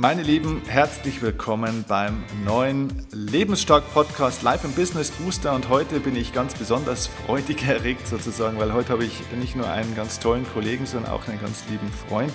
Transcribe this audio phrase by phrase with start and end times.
[0.00, 5.52] Meine Lieben, herzlich willkommen beim neuen Lebensstark Podcast Life and Business Booster.
[5.52, 9.68] Und heute bin ich ganz besonders freudig erregt sozusagen, weil heute habe ich nicht nur
[9.68, 12.32] einen ganz tollen Kollegen, sondern auch einen ganz lieben Freund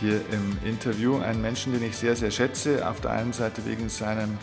[0.00, 3.88] hier im Interview, einen Menschen, den ich sehr, sehr schätze, auf der einen Seite wegen
[3.88, 4.36] seinem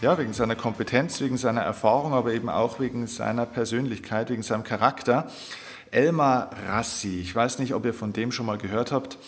[0.00, 4.62] ja, wegen seiner Kompetenz, wegen seiner Erfahrung, aber eben auch wegen seiner Persönlichkeit, wegen seinem
[4.62, 5.26] Charakter.
[5.90, 9.18] Elmar Rassi, ich weiß nicht, ob ihr von dem schon mal gehört habt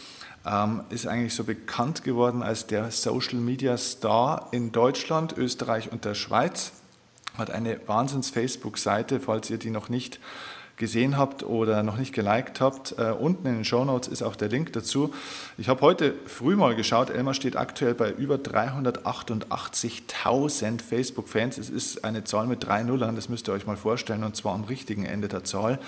[0.47, 6.05] ähm, ist eigentlich so bekannt geworden als der Social Media Star in Deutschland, Österreich und
[6.05, 6.73] der Schweiz.
[7.39, 10.19] Hat eine Wahnsinns-Facebook-Seite, falls ihr die noch nicht
[10.77, 12.95] gesehen habt oder noch nicht geliked habt.
[12.99, 15.15] Äh, unten in den Show Notes ist auch der Link dazu.
[15.57, 21.59] Ich habe heute früh mal geschaut, Elmar steht aktuell bei über 388.000 Facebook-Fans.
[21.59, 24.55] Es ist eine Zahl mit drei Nullern, das müsst ihr euch mal vorstellen, und zwar
[24.55, 25.79] am richtigen Ende der Zahl.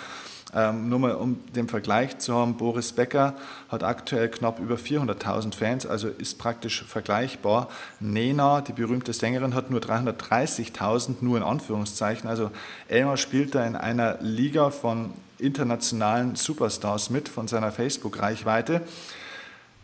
[0.54, 3.34] Ähm, nur mal um den Vergleich zu haben, Boris Becker
[3.68, 7.68] hat aktuell knapp über 400.000 Fans, also ist praktisch vergleichbar.
[7.98, 12.28] Nena, die berühmte Sängerin, hat nur 330.000, nur in Anführungszeichen.
[12.28, 12.52] Also
[12.88, 18.82] Elmar spielt da in einer Liga von internationalen Superstars mit, von seiner Facebook-Reichweite.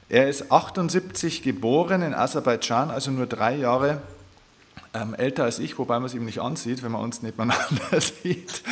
[0.08, 4.00] Er ist 78 geboren in Aserbaidschan, also nur drei Jahre
[4.92, 8.62] ähm, älter als ich, wobei man es ihm nicht ansieht, wenn man uns nebeneinander sieht.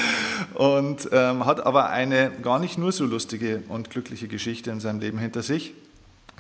[0.55, 5.01] Und ähm, hat aber eine gar nicht nur so lustige und glückliche Geschichte in seinem
[5.01, 5.75] Leben hinter sich.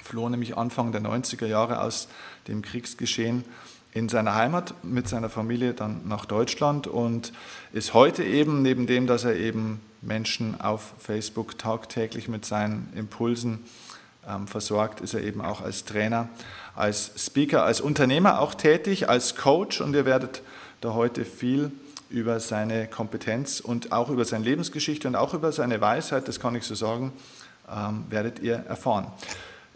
[0.03, 2.09] Floh nämlich Anfang der 90er Jahre aus
[2.49, 3.45] dem Kriegsgeschehen
[3.93, 7.33] in seiner Heimat mit seiner Familie dann nach Deutschland und
[7.73, 13.65] ist heute eben, neben dem, dass er eben Menschen auf Facebook tagtäglich mit seinen Impulsen
[14.29, 16.29] ähm, versorgt, ist er eben auch als Trainer
[16.79, 20.43] als Speaker, als Unternehmer auch tätig, als Coach und ihr werdet
[20.81, 21.73] da heute viel
[22.09, 26.55] über seine Kompetenz und auch über seine Lebensgeschichte und auch über seine Weisheit, das kann
[26.55, 27.12] ich so sagen,
[27.69, 29.09] ähm, werdet ihr erfahren.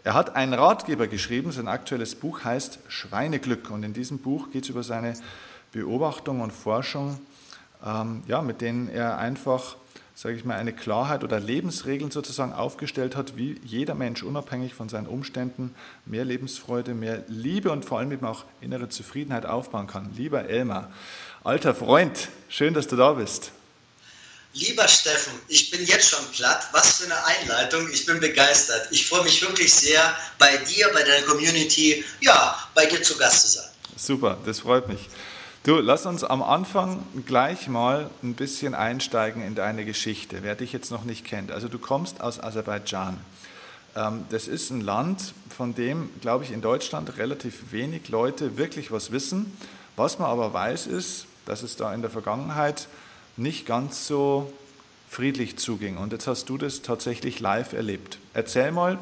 [0.05, 4.63] Er hat einen Ratgeber geschrieben, sein aktuelles Buch heißt Schweineglück und in diesem Buch geht
[4.63, 5.13] es über seine
[5.73, 7.19] Beobachtung und Forschung,
[7.85, 9.75] ähm, ja, mit denen er einfach
[10.15, 14.89] sage ich mal, eine Klarheit oder Lebensregeln sozusagen aufgestellt hat, wie jeder Mensch unabhängig von
[14.89, 15.73] seinen Umständen
[16.05, 20.13] mehr Lebensfreude, mehr Liebe und vor allem eben auch innere Zufriedenheit aufbauen kann.
[20.15, 20.91] Lieber Elmar,
[21.43, 23.51] alter Freund, schön, dass du da bist.
[24.55, 26.67] Lieber Steffen, ich bin jetzt schon platt.
[26.73, 27.89] Was für eine Einleitung.
[27.91, 28.87] Ich bin begeistert.
[28.91, 33.41] Ich freue mich wirklich sehr, bei dir, bei deiner Community, ja, bei dir zu Gast
[33.41, 33.69] zu sein.
[33.97, 35.09] Super, das freut mich.
[35.65, 40.73] Du, lass uns am Anfang gleich mal ein bisschen einsteigen in deine Geschichte, wer dich
[40.73, 41.53] jetzt noch nicht kennt.
[41.53, 43.17] Also du kommst aus Aserbaidschan.
[43.95, 48.91] Ähm, das ist ein Land, von dem, glaube ich, in Deutschland relativ wenig Leute wirklich
[48.91, 49.57] was wissen.
[49.95, 52.89] Was man aber weiß, ist, dass es da in der Vergangenheit
[53.37, 54.51] nicht ganz so
[55.09, 55.95] friedlich zuging.
[55.95, 58.19] Und jetzt hast du das tatsächlich live erlebt.
[58.33, 58.99] Erzähl mal,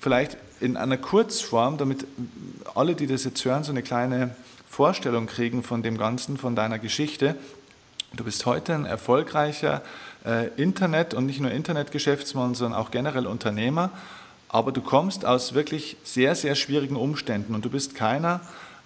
[0.00, 2.04] vielleicht in einer Kurzform, damit
[2.74, 4.34] alle, die das jetzt hören, so eine kleine
[4.70, 7.34] Vorstellung kriegen von dem Ganzen, von deiner Geschichte.
[8.12, 9.82] Du bist heute ein erfolgreicher
[10.24, 13.90] äh, Internet- und nicht nur Internetgeschäftsmann, sondern auch generell Unternehmer.
[14.48, 18.42] Aber du kommst aus wirklich sehr, sehr schwierigen Umständen und du bist keiner,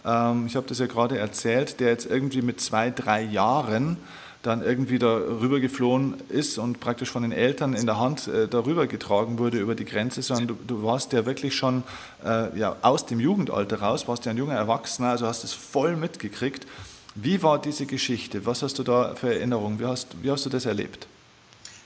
[0.07, 3.99] ähm, ich habe das ja gerade erzählt, der jetzt irgendwie mit zwei, drei Jahren
[4.45, 8.87] dann irgendwie darüber geflohen ist und praktisch von den Eltern in der Hand äh, darüber
[8.87, 11.83] getragen wurde über die Grenze, sondern du, du warst ja wirklich schon
[12.25, 15.97] äh, ja, aus dem Jugendalter raus, warst ja ein junger Erwachsener, also hast es voll
[15.97, 16.67] mitgekriegt.
[17.15, 18.45] Wie war diese Geschichte?
[18.45, 19.81] Was hast du da für Erinnerungen?
[19.81, 21.07] Wie hast, wie hast du das erlebt?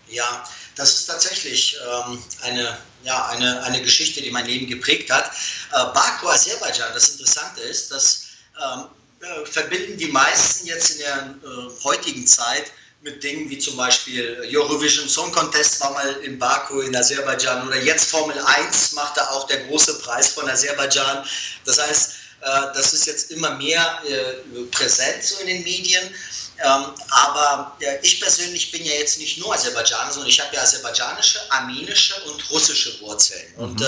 [0.08, 0.44] Ja,
[0.74, 1.76] das ist tatsächlich
[2.06, 5.30] ähm, eine, ja, eine, eine Geschichte, die mein Leben geprägt hat.
[5.72, 8.26] Äh, Baku, Aserbaidschan, das Interessante ist, dass
[8.56, 8.86] ähm,
[9.20, 14.42] äh, verbinden die meisten jetzt in der äh, heutigen Zeit mit Dingen wie zum Beispiel
[14.52, 19.28] Eurovision Song Contest war mal in Baku in Aserbaidschan oder jetzt Formel 1 macht da
[19.30, 21.24] auch der große Preis von Aserbaidschan.
[21.64, 26.14] Das heißt, äh, das ist jetzt immer mehr äh, präsent so in den Medien.
[26.60, 31.38] Ähm, aber ich persönlich bin ja jetzt nicht nur Aserbaidschaner, sondern ich habe ja aserbaidschanische,
[31.50, 33.46] armenische und russische Wurzeln.
[33.56, 33.62] Mhm.
[33.62, 33.80] Und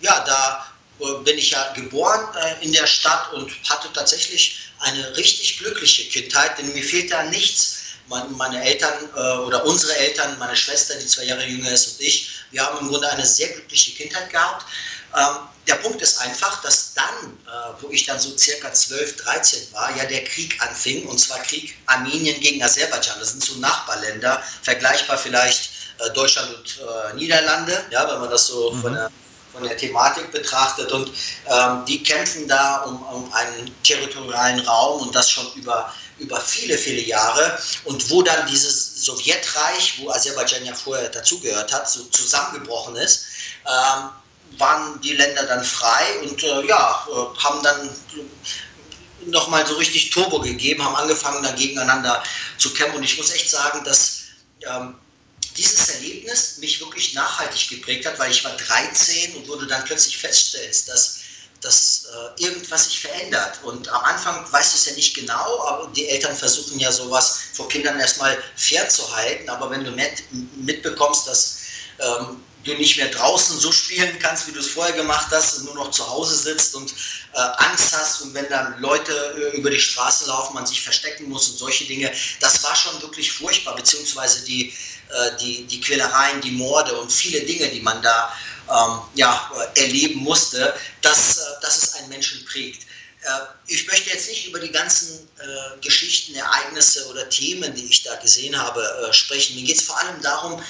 [0.00, 0.66] ja, da
[1.22, 2.26] bin ich ja geboren
[2.62, 7.76] in der Stadt und hatte tatsächlich eine richtig glückliche Kindheit, denn mir fehlt da nichts.
[8.08, 12.30] Meine Eltern äh, oder unsere Eltern, meine Schwester, die zwei Jahre jünger ist und ich,
[12.52, 14.64] wir haben im Grunde eine sehr glückliche Kindheit gehabt.
[15.14, 15.36] Ähm,
[15.66, 17.38] der Punkt ist einfach, dass dann,
[17.82, 21.76] wo ich dann so circa 12, 13 war, ja der Krieg anfing, und zwar Krieg
[21.84, 23.18] Armenien gegen Aserbaidschan.
[23.20, 25.68] Das sind so Nachbarländer, vergleichbar vielleicht
[26.14, 28.80] Deutschland und Niederlande, ja, wenn man das so mhm.
[28.80, 29.10] von der
[29.58, 30.92] von der Thematik betrachtet.
[30.92, 31.10] Und
[31.46, 36.78] ähm, die kämpfen da um, um, einen territorialen Raum und das schon über, über viele,
[36.78, 37.58] viele Jahre.
[37.84, 43.26] Und wo dann dieses Sowjetreich, wo Aserbaidschan ja vorher dazugehört hat, so zusammengebrochen ist,
[43.66, 44.10] ähm,
[44.56, 47.90] waren die Länder dann frei und äh, ja, äh, haben dann
[49.26, 52.22] nochmal so richtig Turbo gegeben, haben angefangen dann gegeneinander
[52.56, 52.96] zu kämpfen.
[52.96, 54.20] Und ich muss echt sagen, dass
[54.62, 54.94] ähm,
[55.58, 60.16] dieses Erlebnis mich wirklich nachhaltig geprägt hat, weil ich war 13 und wurde dann plötzlich
[60.16, 61.18] feststellst, dass
[61.60, 62.06] dass
[62.38, 63.58] äh, irgendwas sich verändert.
[63.64, 67.40] Und am Anfang weißt du es ja nicht genau, aber die Eltern versuchen ja sowas
[67.52, 69.48] vor Kindern erstmal fair zu halten.
[69.48, 70.22] Aber wenn du mit,
[70.56, 71.58] mitbekommst, dass
[71.98, 75.64] ähm, du nicht mehr draußen so spielen kannst, wie du es vorher gemacht hast, und
[75.64, 76.92] nur noch zu Hause sitzt und
[77.34, 79.12] äh, Angst hast und wenn dann Leute
[79.52, 83.00] äh, über die Straße laufen, man sich verstecken muss und solche Dinge, das war schon
[83.02, 88.00] wirklich furchtbar, beziehungsweise die, äh, die, die Quälereien, die Morde und viele Dinge, die man
[88.02, 88.32] da
[88.70, 92.82] ähm, ja, erleben musste, dass, äh, dass es einen Menschen prägt.
[93.22, 93.28] Äh,
[93.66, 98.14] ich möchte jetzt nicht über die ganzen äh, Geschichten, Ereignisse oder Themen, die ich da
[98.16, 99.56] gesehen habe, sprechen.
[99.56, 100.62] Mir geht es vor allem darum,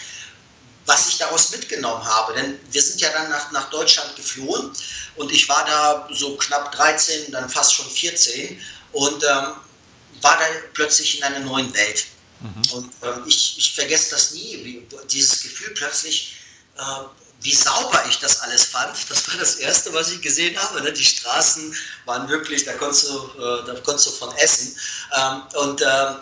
[0.88, 2.32] was ich daraus mitgenommen habe.
[2.32, 4.73] Denn wir sind ja dann nach, nach Deutschland geflohen
[5.17, 8.61] und ich war da so knapp 13, dann fast schon 14
[8.93, 9.52] und ähm,
[10.23, 12.06] war dann plötzlich in einer neuen Welt.
[12.40, 12.73] Mhm.
[12.73, 16.37] Und ähm, ich, ich vergesse das nie, dieses Gefühl plötzlich,
[16.79, 16.82] äh,
[17.40, 18.96] wie sauber ich das alles fand.
[19.08, 20.82] Das war das Erste, was ich gesehen habe.
[20.82, 20.93] Ne?
[20.93, 21.75] Die Straßen
[22.05, 24.76] waren wirklich, da konntest du, äh, da konntest du von essen.
[25.17, 26.17] Ähm, und ähm,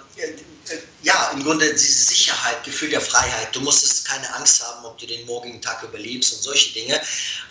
[1.03, 3.55] ja, im Grunde diese Sicherheit, Gefühl der Freiheit.
[3.55, 6.95] Du musstest keine Angst haben, ob du den morgigen Tag überlebst und solche Dinge.
[6.95, 7.03] Ähm,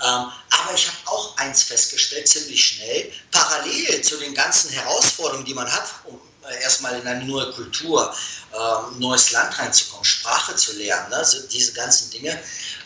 [0.02, 5.72] aber ich habe auch eins festgestellt, ziemlich schnell, parallel zu den ganzen Herausforderungen, die man
[5.72, 8.14] hat, um äh, erstmal in eine neue Kultur,
[8.54, 11.26] ähm, neues Land reinzukommen, Sprache zu lernen, ne?
[11.52, 12.40] diese ganzen Dinge,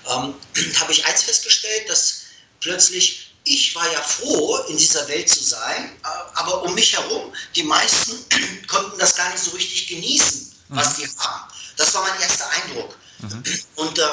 [0.07, 0.35] ähm,
[0.79, 2.21] habe ich eins festgestellt, dass
[2.59, 7.33] plötzlich ich war ja froh, in dieser Welt zu sein, äh, aber um mich herum,
[7.55, 8.17] die meisten
[8.67, 11.03] konnten das gar nicht so richtig genießen, was mhm.
[11.03, 11.51] die haben.
[11.77, 12.95] Das war mein erster Eindruck.
[13.19, 13.43] Mhm.
[13.75, 14.03] Und äh,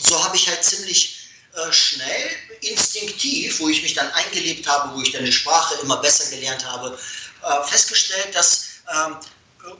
[0.00, 2.30] so habe ich halt ziemlich äh, schnell,
[2.62, 6.64] instinktiv, wo ich mich dann eingelebt habe, wo ich dann die Sprache immer besser gelernt
[6.64, 6.98] habe,
[7.42, 9.16] äh, festgestellt, dass ähm,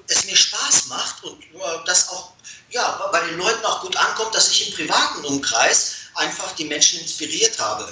[0.07, 2.34] es mir Spaß macht und äh, das auch
[2.75, 7.01] ja, bei den Leuten auch gut ankommt, dass ich im privaten Umkreis einfach die Menschen
[7.01, 7.87] inspiriert habe.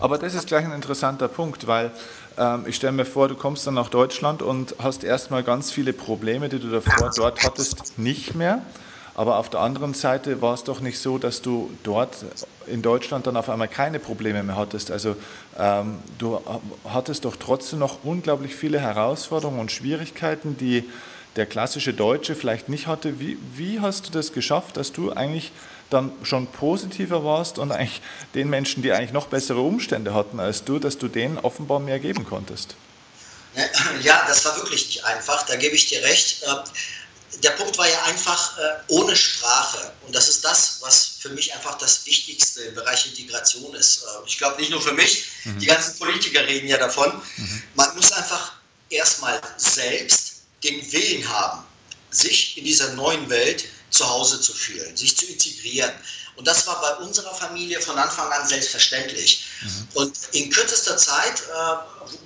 [0.00, 1.90] Aber das ist gleich ein interessanter Punkt, weil
[2.38, 5.92] ähm, ich stelle mir vor, du kommst dann nach Deutschland und hast erstmal ganz viele
[5.92, 8.62] Probleme, die du davor dort hattest, nicht mehr.
[9.14, 12.16] Aber auf der anderen Seite war es doch nicht so, dass du dort
[12.66, 14.90] in Deutschland dann auf einmal keine Probleme mehr hattest.
[14.90, 15.16] Also
[15.58, 16.40] ähm, du
[16.88, 20.88] hattest doch trotzdem noch unglaublich viele Herausforderungen und Schwierigkeiten, die
[21.36, 23.18] der klassische Deutsche vielleicht nicht hatte.
[23.20, 25.52] Wie, wie hast du das geschafft, dass du eigentlich
[25.90, 28.00] dann schon positiver warst und eigentlich
[28.34, 31.98] den Menschen, die eigentlich noch bessere Umstände hatten als du, dass du denen offenbar mehr
[31.98, 32.74] geben konntest?
[34.02, 36.42] Ja, das war wirklich nicht einfach, da gebe ich dir recht.
[36.46, 36.58] Ähm,
[37.42, 39.92] der Punkt war ja einfach äh, ohne Sprache.
[40.06, 44.02] Und das ist das, was für mich einfach das Wichtigste im Bereich Integration ist.
[44.02, 45.58] Äh, ich glaube nicht nur für mich, mhm.
[45.58, 47.12] die ganzen Politiker reden ja davon.
[47.36, 47.62] Mhm.
[47.74, 48.52] Man muss einfach
[48.88, 50.31] erstmal selbst
[50.64, 51.64] den Willen haben,
[52.10, 55.92] sich in dieser neuen Welt zu Hause zu fühlen, sich zu integrieren.
[56.36, 59.44] Und das war bei unserer Familie von Anfang an selbstverständlich.
[59.62, 59.88] Mhm.
[59.94, 61.76] Und in kürzester Zeit, äh,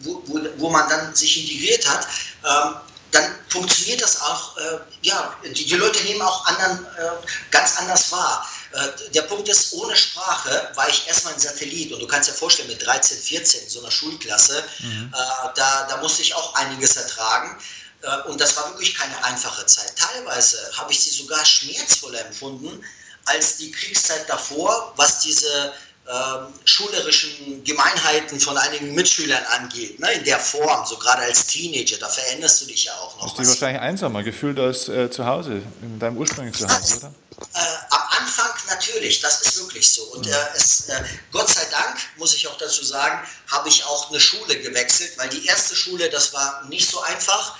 [0.00, 2.06] wo, wo, wo, man dann sich integriert hat,
[2.44, 2.78] äh,
[3.12, 7.10] dann funktioniert das auch, äh, ja, die, die, Leute nehmen auch anderen äh,
[7.50, 8.46] ganz anders wahr.
[8.72, 12.34] Äh, der Punkt ist, ohne Sprache war ich erstmal ein Satellit und du kannst dir
[12.34, 15.12] vorstellen, mit 13, 14 in so einer Schulklasse, mhm.
[15.14, 17.58] Äh, da, da musste ich auch einiges ertragen.
[18.06, 19.92] Äh, und das war wirklich keine einfache Zeit.
[19.96, 22.84] Teilweise habe ich sie sogar schmerzvoller empfunden
[23.24, 25.72] als die Kriegszeit davor, was diese
[26.08, 31.96] ähm, schulerischen Gemeinheiten von einigen Mitschülern angeht, ne, in der Form, so gerade als Teenager,
[31.98, 33.24] da veränderst du dich ja auch noch.
[33.24, 37.12] Hast du dich wahrscheinlich einsamer gefühlt als äh, zu Hause, in deinem ursprünglichen Zuhause, oder?
[37.54, 37.58] Äh,
[37.90, 40.02] am Anfang natürlich, das ist wirklich so.
[40.14, 44.08] Und äh, es, äh, Gott sei Dank, muss ich auch dazu sagen, habe ich auch
[44.08, 47.56] eine Schule gewechselt, weil die erste Schule, das war nicht so einfach.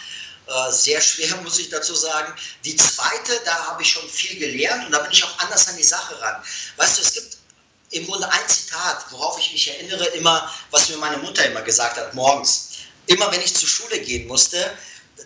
[0.47, 2.33] Äh, sehr schwer, muss ich dazu sagen.
[2.65, 5.77] Die zweite, da habe ich schon viel gelernt und da bin ich auch anders an
[5.77, 6.43] die Sache ran.
[6.77, 7.37] Weißt du, es gibt
[7.91, 11.97] im Grunde ein Zitat, worauf ich mich erinnere, immer, was mir meine Mutter immer gesagt
[11.97, 12.69] hat, morgens.
[13.07, 14.77] Immer wenn ich zur Schule gehen musste,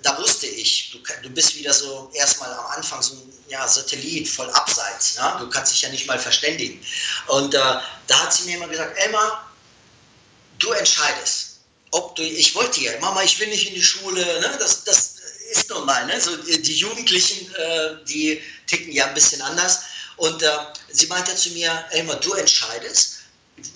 [0.02, 4.28] da wusste ich, du, du bist wieder so erstmal am Anfang so ein ja, Satellit
[4.28, 5.16] voll abseits.
[5.16, 5.36] Ne?
[5.40, 6.84] Du kannst dich ja nicht mal verständigen.
[7.26, 9.50] Und äh, da hat sie mir immer gesagt, Elmar,
[10.58, 11.49] du entscheidest.
[11.92, 14.56] Ob du, ich wollte ja, Mama, ich will nicht in die Schule, ne?
[14.58, 15.14] das, das
[15.50, 16.06] ist normal.
[16.06, 16.20] Ne?
[16.20, 19.80] So, die Jugendlichen, äh, die ticken ja ein bisschen anders.
[20.16, 20.50] Und äh,
[20.90, 23.16] sie meinte zu mir, Elmar, du entscheidest,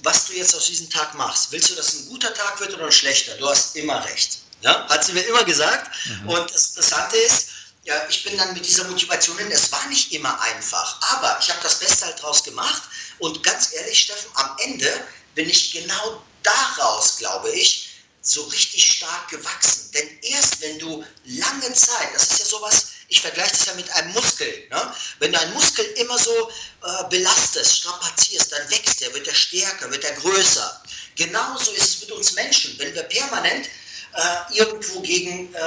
[0.03, 1.51] was du jetzt aus diesem Tag machst.
[1.53, 3.35] Willst du, dass es ein guter Tag wird oder ein schlechter?
[3.37, 4.39] Du hast immer recht.
[4.61, 4.89] Ja?
[4.89, 5.91] Hat sie mir immer gesagt.
[6.07, 6.29] Mhm.
[6.31, 7.49] Und das Interessante ist,
[7.85, 9.51] ja, ich bin dann mit dieser Motivation hin.
[9.51, 12.83] Es war nicht immer einfach, aber ich habe das Beste halt draus gemacht.
[13.19, 14.91] Und ganz ehrlich, Steffen, am Ende
[15.35, 17.94] bin ich genau daraus, glaube ich,
[18.25, 19.91] so richtig stark gewachsen.
[19.93, 23.91] Denn erst wenn du lange Zeit, das ist ja sowas, ich vergleiche das ja mit
[23.93, 24.67] einem Muskel.
[24.71, 24.95] Ne?
[25.19, 29.91] Wenn du einen Muskel immer so äh, belastest, strapazierst, dann wächst er, wird er stärker,
[29.91, 30.83] wird er größer.
[31.17, 32.79] Genauso ist es mit uns Menschen.
[32.79, 33.69] Wenn wir permanent
[34.15, 35.59] äh, irgendwo gegen äh,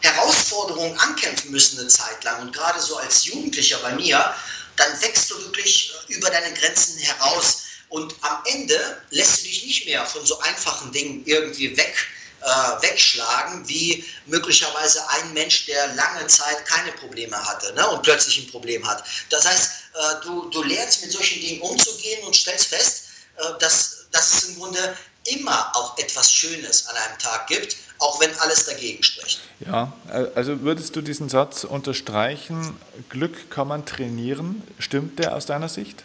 [0.00, 4.34] Herausforderungen ankämpfen müssen eine Zeit lang und gerade so als Jugendlicher bei mir,
[4.76, 7.59] dann wächst du wirklich äh, über deine Grenzen heraus
[7.90, 11.94] und am Ende lässt du dich nicht mehr von so einfachen Dingen irgendwie weg,
[12.40, 18.38] äh, wegschlagen, wie möglicherweise ein Mensch, der lange Zeit keine Probleme hatte ne, und plötzlich
[18.38, 19.04] ein Problem hat.
[19.28, 23.02] Das heißt, äh, du, du lernst mit solchen Dingen umzugehen und stellst fest,
[23.36, 28.20] äh, dass, dass es im Grunde immer auch etwas Schönes an einem Tag gibt, auch
[28.20, 29.40] wenn alles dagegen spricht.
[29.66, 29.92] Ja,
[30.34, 32.74] also würdest du diesen Satz unterstreichen,
[33.10, 34.62] Glück kann man trainieren?
[34.78, 36.04] Stimmt der aus deiner Sicht?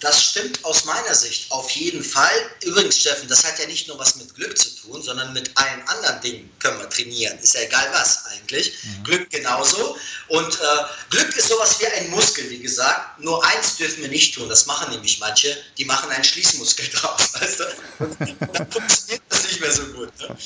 [0.00, 2.30] Das stimmt aus meiner Sicht auf jeden Fall.
[2.64, 5.82] Übrigens, Steffen, das hat ja nicht nur was mit Glück zu tun, sondern mit allen
[5.88, 7.36] anderen Dingen können wir trainieren.
[7.40, 8.74] Ist ja egal was eigentlich.
[8.84, 9.04] Mhm.
[9.04, 9.96] Glück genauso.
[10.28, 13.18] Und äh, Glück ist sowas wie ein Muskel, wie gesagt.
[13.18, 14.48] Nur eins dürfen wir nicht tun.
[14.48, 15.56] Das machen nämlich manche.
[15.78, 17.34] Die machen einen Schließmuskel draus.
[17.34, 17.60] Weißt
[17.98, 20.10] dann funktioniert das nicht mehr so gut.
[20.20, 20.36] Ne?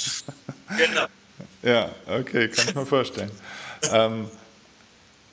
[0.78, 1.06] Genau.
[1.62, 3.30] Ja, okay, kann ich mir vorstellen.
[3.90, 4.30] ähm,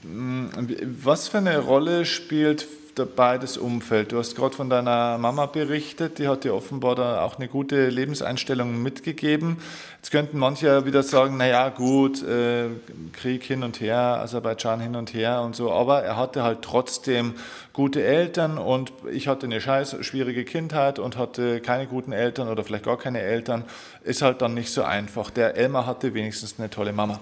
[0.03, 2.67] was für eine Rolle spielt
[2.99, 4.11] dabei das Umfeld?
[4.11, 7.89] Du hast gerade von deiner Mama berichtet, die hat dir offenbar da auch eine gute
[7.89, 9.61] Lebenseinstellung mitgegeben.
[9.97, 12.67] Jetzt könnten manche wieder sagen, naja gut, äh,
[13.13, 17.35] Krieg hin und her, Aserbaidschan hin und her und so, aber er hatte halt trotzdem
[17.73, 22.63] gute Eltern und ich hatte eine scheiß schwierige Kindheit und hatte keine guten Eltern oder
[22.63, 23.63] vielleicht gar keine Eltern.
[24.03, 25.31] Ist halt dann nicht so einfach.
[25.31, 27.19] Der Elmar hatte wenigstens eine tolle Mama.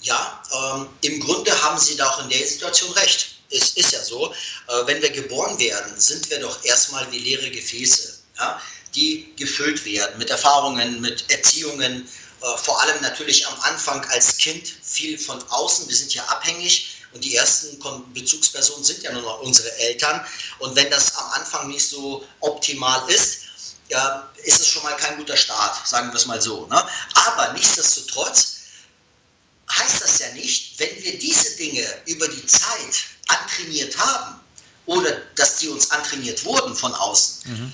[0.00, 4.02] Ja, ähm, im Grunde haben Sie da auch in der Situation recht es ist ja
[4.02, 8.60] so, äh, wenn wir geboren werden, sind wir doch erstmal wie leere Gefäße, ja,
[8.94, 12.08] die gefüllt werden mit Erfahrungen, mit Erziehungen,
[12.40, 15.88] äh, vor allem natürlich am Anfang als Kind viel von außen.
[15.88, 17.78] Wir sind ja abhängig und die ersten
[18.12, 20.24] Bezugspersonen sind ja nur noch unsere Eltern.
[20.58, 23.40] Und wenn das am Anfang nicht so optimal ist,
[23.88, 26.66] ja, ist es schon mal kein guter Start, sagen wir es mal so.
[26.66, 26.86] Ne?
[27.14, 28.57] Aber nichtsdestotrotz
[29.70, 34.40] heißt das ja nicht, wenn wir diese Dinge über die Zeit antrainiert haben
[34.86, 37.72] oder dass die uns antrainiert wurden von außen, mhm.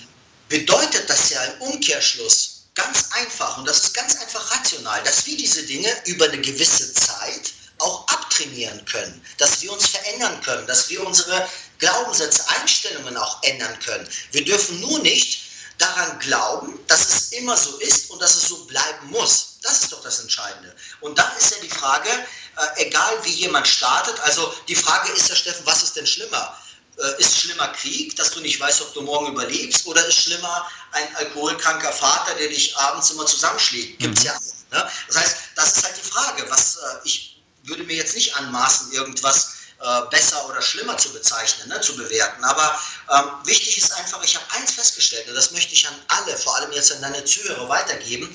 [0.49, 5.37] bedeutet das ja im Umkehrschluss ganz einfach, und das ist ganz einfach rational, dass wir
[5.37, 10.89] diese Dinge über eine gewisse Zeit auch abtrainieren können, dass wir uns verändern können, dass
[10.89, 11.47] wir unsere
[11.79, 14.07] Glaubenssätze, Einstellungen auch ändern können.
[14.31, 15.41] Wir dürfen nur nicht
[15.77, 19.54] daran glauben, dass es immer so ist und dass es so bleiben muss.
[19.65, 20.73] Das ist doch das Entscheidende.
[21.01, 25.27] Und dann ist ja die Frage, äh, egal wie jemand startet, also die Frage ist
[25.29, 26.55] ja, Steffen, was ist denn schlimmer?
[26.97, 30.69] Äh, ist schlimmer Krieg, dass du nicht weißt, ob du morgen überlebst, oder ist schlimmer
[30.91, 33.99] ein alkoholkranker Vater, der dich abends immer zusammenschlägt?
[33.99, 34.29] Gibt es mhm.
[34.29, 34.39] ja.
[34.71, 34.91] Ne?
[35.07, 36.45] Das heißt, das ist halt die Frage.
[36.49, 41.67] Was, äh, ich würde mir jetzt nicht anmaßen, irgendwas äh, besser oder schlimmer zu bezeichnen,
[41.69, 42.43] ne, zu bewerten.
[42.43, 42.79] Aber
[43.11, 46.55] ähm, wichtig ist einfach, ich habe eins festgestellt, und das möchte ich an alle, vor
[46.55, 48.33] allem jetzt an deine Zuhörer weitergeben.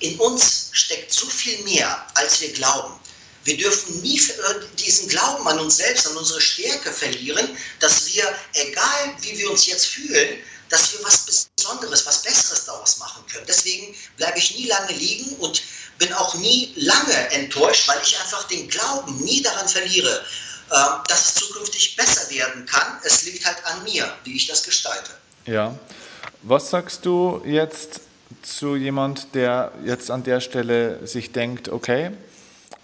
[0.00, 2.98] In uns steckt so viel mehr, als wir glauben.
[3.44, 8.24] Wir dürfen nie äh, diesen Glauben an uns selbst, an unsere Stärke verlieren, dass wir,
[8.54, 10.38] egal wie wir uns jetzt fühlen,
[10.68, 11.26] dass wir was
[11.56, 13.44] Besonderes, was Besseres daraus machen können.
[13.46, 15.62] Deswegen bleibe ich nie lange liegen und
[15.98, 20.24] bin auch nie lange enttäuscht, weil ich einfach den Glauben nie daran verliere,
[20.72, 22.98] ähm, dass es zukünftig besser werden kann.
[23.02, 25.10] Es liegt halt an mir, wie ich das gestalte.
[25.46, 25.78] Ja.
[26.42, 28.00] Was sagst du jetzt
[28.42, 32.10] zu jemand, der jetzt an der Stelle sich denkt, okay,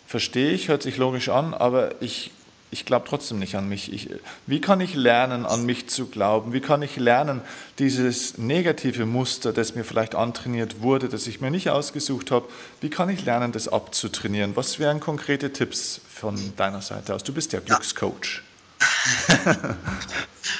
[0.07, 2.33] verstehe ich, hört sich logisch an, aber ich
[2.71, 3.93] ich glaube trotzdem nicht an mich.
[3.93, 4.11] Ich,
[4.47, 6.53] wie kann ich lernen, an mich zu glauben?
[6.53, 7.41] Wie kann ich lernen,
[7.79, 12.47] dieses negative Muster, das mir vielleicht antrainiert wurde, das ich mir nicht ausgesucht habe,
[12.81, 14.55] wie kann ich lernen, das abzutrainieren?
[14.55, 17.25] Was wären konkrete Tipps von deiner Seite aus?
[17.25, 18.43] Du bist ja Glückscoach.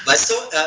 [0.05, 0.57] weißt du, äh,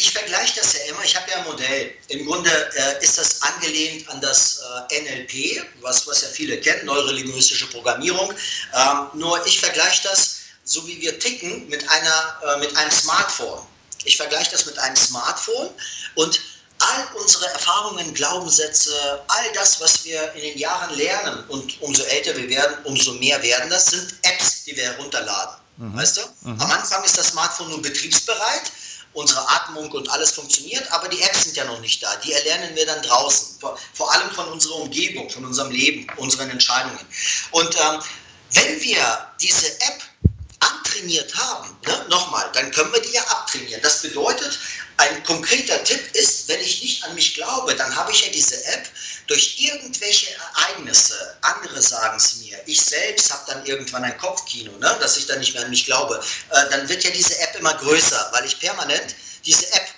[0.00, 1.94] ich vergleiche das ja immer, ich habe ja ein Modell.
[2.08, 6.86] Im Grunde äh, ist das angelehnt an das äh, NLP, was, was ja viele kennen,
[6.86, 8.32] neurolinguistische Programmierung.
[8.74, 13.66] Ähm, nur ich vergleiche das so wie wir ticken, mit, einer, äh, mit einem Smartphone.
[14.04, 15.68] Ich vergleiche das mit einem Smartphone
[16.14, 16.40] und
[16.78, 18.94] all unsere Erfahrungen, Glaubenssätze,
[19.28, 23.42] all das, was wir in den Jahren lernen und umso älter wir werden, umso mehr
[23.42, 25.56] werden das, sind Apps, die wir herunterladen.
[25.76, 25.96] Mhm.
[25.96, 26.20] Weißt du?
[26.42, 26.60] Mhm.
[26.60, 28.72] Am Anfang ist das Smartphone nur betriebsbereit,
[29.12, 32.14] unsere Atmung und alles funktioniert, aber die Apps sind ja noch nicht da.
[32.24, 33.58] Die erlernen wir dann draußen,
[33.92, 36.98] vor, allem von unserer Umgebung, von unserem Leben, unseren Entscheidungen.
[37.50, 38.00] Und ähm,
[38.52, 40.02] wenn wir diese App
[40.90, 43.82] antrainiert haben, ne, nochmal, dann können wir die ja abtrainieren.
[43.82, 44.58] Das bedeutet,
[44.96, 48.62] ein konkreter Tipp ist, wenn ich nicht an mich glaube, dann habe ich ja diese
[48.66, 48.88] App
[49.26, 54.96] durch irgendwelche Ereignisse, andere sagen es mir, ich selbst habe dann irgendwann ein Kopfkino, ne,
[55.00, 56.20] dass ich dann nicht mehr an mich glaube,
[56.50, 59.88] äh, dann wird ja diese App immer größer, weil ich permanent diese App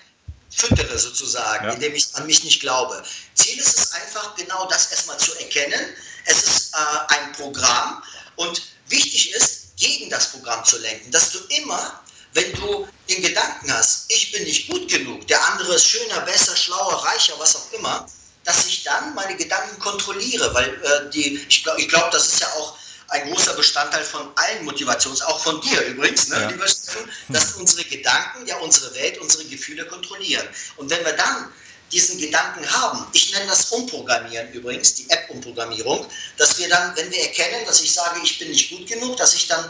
[0.54, 1.72] füttere sozusagen, ja.
[1.72, 3.02] indem ich an mich nicht glaube.
[3.34, 5.96] Ziel ist es einfach genau das erstmal zu erkennen.
[6.26, 8.02] Es ist äh, ein Programm
[8.36, 12.02] und wichtig ist, gegen das Programm zu lenken, dass du immer
[12.34, 16.56] wenn du den Gedanken hast, ich bin nicht gut genug, der andere ist schöner, besser,
[16.56, 18.06] schlauer, reicher, was auch immer,
[18.44, 22.40] dass ich dann meine Gedanken kontrolliere, weil äh, die, ich glaube, ich glaub, das ist
[22.40, 22.76] ja auch
[23.08, 26.48] ein großer Bestandteil von allen Motivations, auch von dir übrigens, ne, ja.
[26.48, 30.48] lieber Steffen, dass unsere Gedanken ja unsere Welt, unsere Gefühle kontrollieren.
[30.76, 31.52] Und wenn wir dann
[31.92, 36.06] diesen Gedanken haben, ich nenne das Umprogrammieren übrigens, die App-Umprogrammierung,
[36.38, 39.34] dass wir dann, wenn wir erkennen, dass ich sage, ich bin nicht gut genug, dass
[39.34, 39.64] ich dann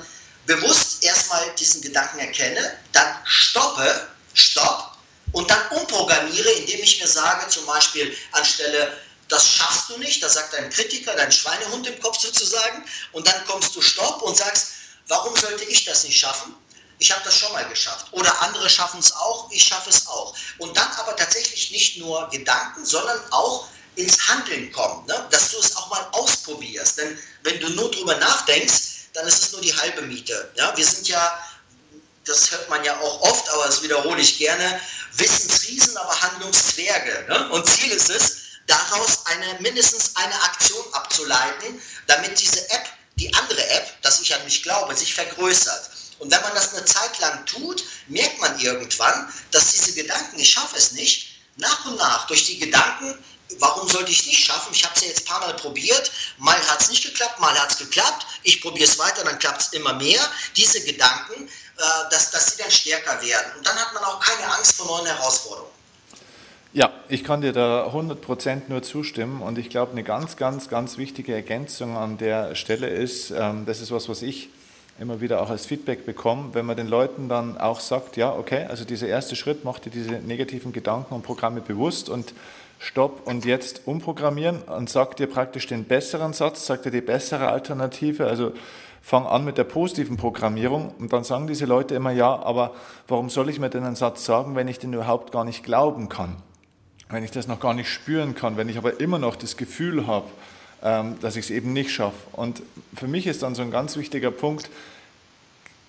[0.46, 4.96] bewusst erstmal diesen Gedanken erkenne, dann stoppe, stopp
[5.32, 8.96] und dann umprogrammiere, indem ich mir sage, zum Beispiel anstelle,
[9.28, 13.46] das schaffst du nicht, da sagt dein Kritiker, dein Schweinehund im Kopf sozusagen, und dann
[13.46, 14.68] kommst du stopp und sagst,
[15.08, 16.54] warum sollte ich das nicht schaffen?
[17.02, 18.06] Ich habe das schon mal geschafft.
[18.12, 20.36] Oder andere schaffen es auch, ich schaffe es auch.
[20.58, 23.66] Und dann aber tatsächlich nicht nur Gedanken, sondern auch
[23.96, 25.26] ins Handeln kommen, ne?
[25.32, 26.98] dass du es auch mal ausprobierst.
[26.98, 30.52] Denn wenn du nur drüber nachdenkst, dann ist es nur die halbe Miete.
[30.54, 31.44] Ja, wir sind ja,
[32.24, 34.80] das hört man ja auch oft, aber das wiederhole ich gerne,
[35.14, 37.26] Wissensriesen, aber Handlungszwerge.
[37.28, 37.50] Ne?
[37.50, 38.36] Und Ziel ist es,
[38.68, 44.44] daraus eine, mindestens eine Aktion abzuleiten, damit diese App, die andere App, dass ich an
[44.44, 45.90] mich glaube, sich vergrößert.
[46.18, 50.50] Und wenn man das eine Zeit lang tut, merkt man irgendwann, dass diese Gedanken, ich
[50.50, 53.18] schaffe es nicht, nach und nach durch die Gedanken
[53.58, 54.72] warum sollte ich es nicht schaffen?
[54.72, 56.10] Ich habe es ja jetzt ein paar Mal probiert.
[56.38, 58.26] Mal hat es nicht geklappt, mal hat es geklappt.
[58.42, 60.20] Ich probiere es weiter, dann klappt es immer mehr.
[60.56, 63.52] Diese Gedanken, äh, dass, dass sie dann stärker werden.
[63.56, 65.70] Und dann hat man auch keine Angst vor neuen Herausforderungen.
[66.74, 70.96] Ja, ich kann dir da 100% nur zustimmen und ich glaube, eine ganz, ganz, ganz
[70.96, 74.48] wichtige Ergänzung an der Stelle ist, ähm, das ist was, was ich
[74.98, 78.66] immer wieder auch als Feedback bekomme, wenn man den Leuten dann auch sagt, ja, okay,
[78.68, 82.34] also dieser erste Schritt, mach dir diese negativen Gedanken und Programme bewusst und
[82.78, 87.48] Stopp und jetzt umprogrammieren und sagt dir praktisch den besseren Satz, sagt dir die bessere
[87.48, 88.52] Alternative, also
[89.00, 92.72] fang an mit der positiven Programmierung und dann sagen diese Leute immer, ja, aber
[93.08, 96.08] warum soll ich mir denn einen Satz sagen, wenn ich den überhaupt gar nicht glauben
[96.08, 96.36] kann,
[97.08, 100.06] wenn ich das noch gar nicht spüren kann, wenn ich aber immer noch das Gefühl
[100.06, 100.26] habe,
[100.82, 102.18] dass ich es eben nicht schaffe.
[102.32, 102.62] Und
[102.94, 104.68] für mich ist dann so ein ganz wichtiger Punkt,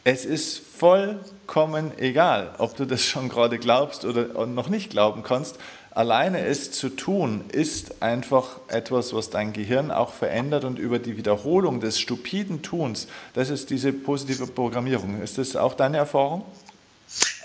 [0.06, 5.56] es ist vollkommen egal, ob du das schon gerade glaubst oder noch nicht glauben kannst.
[5.92, 11.18] Alleine es zu tun, ist einfach etwas, was dein Gehirn auch verändert und über die
[11.18, 15.22] Wiederholung des stupiden Tuns, das ist diese positive Programmierung.
[15.22, 16.44] Ist das auch deine Erfahrung?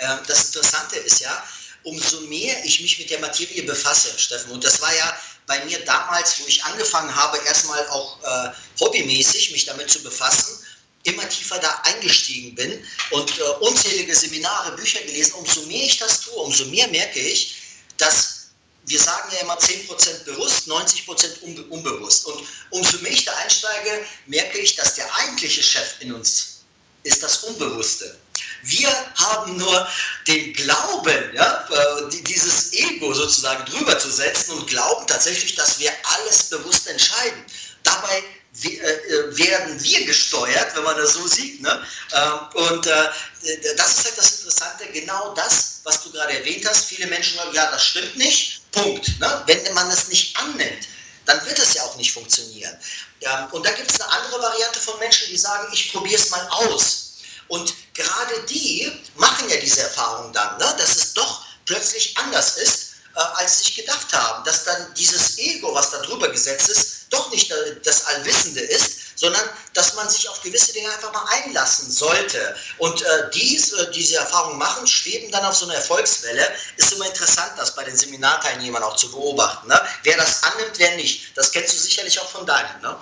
[0.00, 1.42] Ähm, das Interessante ist ja,
[1.88, 5.82] umso mehr ich mich mit der Materie befasse, Steffen, und das war ja bei mir
[5.84, 10.58] damals, wo ich angefangen habe, erstmal auch äh, hobbymäßig mich damit zu befassen,
[11.04, 16.20] immer tiefer da eingestiegen bin und äh, unzählige Seminare, Bücher gelesen, umso mehr ich das
[16.20, 17.56] tue, umso mehr merke ich,
[17.96, 18.38] dass
[18.84, 22.24] wir sagen ja immer 10% bewusst, 90% unbe unbewusst.
[22.24, 26.60] Und umso mehr ich da einsteige, merke ich, dass der eigentliche Chef in uns
[27.02, 28.18] ist das Unbewusste.
[28.62, 29.88] Wir haben nur
[30.26, 35.92] den Glauben, ja, äh, dieses Ego sozusagen drüber zu setzen und glauben tatsächlich, dass wir
[36.16, 37.44] alles bewusst entscheiden.
[37.84, 38.22] Dabei
[38.64, 41.62] äh, äh, werden wir gesteuert, wenn man das so sieht.
[41.62, 41.86] Ne?
[42.12, 46.86] Ähm, und das ist halt das Interessante, genau das, was du gerade erwähnt hast.
[46.86, 48.62] Viele Menschen sagen, ja, das stimmt nicht.
[48.72, 49.20] Punkt.
[49.20, 49.42] Ne?
[49.46, 50.88] Wenn man es nicht annimmt,
[51.26, 52.76] dann wird es ja auch nicht funktionieren.
[53.20, 56.30] Ja, und da gibt es eine andere Variante von Menschen, die sagen, ich probiere es
[56.30, 57.12] mal aus.
[57.48, 60.74] Und gerade die machen ja diese Erfahrung dann, ne?
[60.78, 64.44] dass es doch plötzlich anders ist, äh, als sie sich gedacht haben.
[64.44, 67.52] Dass dann dieses Ego, was da drüber gesetzt ist, doch nicht
[67.84, 69.42] das Allwissende ist, sondern
[69.74, 72.54] dass man sich auf gewisse Dinge einfach mal einlassen sollte.
[72.76, 76.46] Und äh, dies, äh, diese Erfahrungen machen, schweben dann auf so einer Erfolgswelle.
[76.76, 79.66] Ist immer interessant, das bei den Seminarteilnehmern auch zu beobachten.
[79.66, 79.80] Ne?
[80.04, 81.36] Wer das annimmt, wer nicht.
[81.36, 82.80] Das kennst du sicherlich auch von deinen.
[82.82, 82.96] Ne?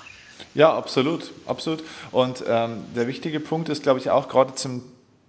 [0.55, 1.83] Ja, absolut, absolut.
[2.12, 4.83] Und ähm, der wichtige Punkt ist, glaube ich, auch gerade zum,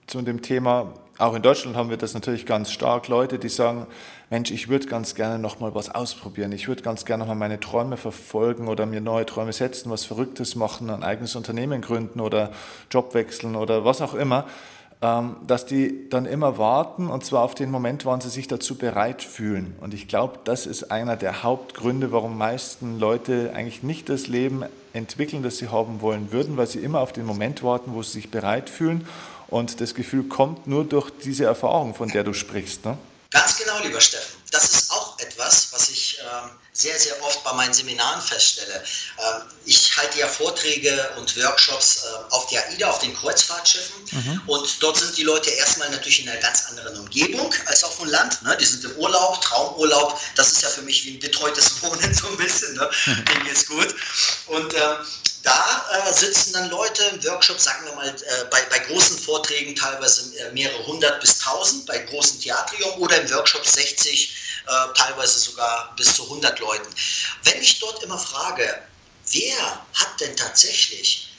[0.08, 3.08] zu dem Thema auch in Deutschland haben wir das natürlich ganz stark.
[3.08, 3.88] Leute, die sagen,
[4.30, 6.52] Mensch, ich würde ganz gerne noch mal was ausprobieren.
[6.52, 10.06] Ich würde ganz gerne noch mal meine Träume verfolgen oder mir neue Träume setzen, was
[10.06, 12.52] Verrücktes machen, ein eigenes Unternehmen gründen oder
[12.92, 14.46] Job wechseln oder was auch immer.
[15.02, 18.76] Ähm, dass die dann immer warten und zwar auf den Moment, wann sie sich dazu
[18.76, 19.76] bereit fühlen.
[19.80, 24.64] Und ich glaube, das ist einer der Hauptgründe, warum meisten Leute eigentlich nicht das Leben
[24.94, 28.14] entwickeln, das sie haben wollen würden, weil sie immer auf den Moment warten, wo sie
[28.14, 29.08] sich bereit fühlen.
[29.50, 32.86] Und das Gefühl kommt nur durch diese Erfahrung, von der du sprichst.
[32.86, 32.98] Ne?
[33.32, 34.37] Ganz genau, lieber Steffen.
[34.52, 38.84] Das ist auch etwas, was ich ähm, sehr, sehr oft bei meinen Seminaren feststelle.
[39.20, 43.96] Ähm, ich halte ja Vorträge und Workshops äh, auf der AIDA, auf den Kreuzfahrtschiffen.
[44.12, 44.42] Mhm.
[44.48, 48.08] Und dort sind die Leute erstmal natürlich in einer ganz anderen Umgebung als auf dem
[48.08, 48.42] Land.
[48.44, 48.56] Ne?
[48.58, 50.20] Die sind im Urlaub, Traumurlaub.
[50.36, 52.76] Das ist ja für mich wie ein betreutes Wohnen so ein bisschen.
[52.76, 52.90] Ne?
[53.06, 53.96] Mir geht's gut.
[54.48, 54.98] Und ähm,
[55.48, 59.76] da äh, sitzen dann Leute im Workshop, sagen wir mal, äh, bei, bei, großen Vorträgen
[59.76, 64.34] teilweise äh, mehrere hundert bis tausend, bei großen Theatrium oder im Workshop 60,
[64.68, 66.88] äh, teilweise sogar bis zu 100 Leuten.
[67.44, 68.82] Wenn ich dort immer frage,
[69.32, 71.30] wer hat denn tatsächlich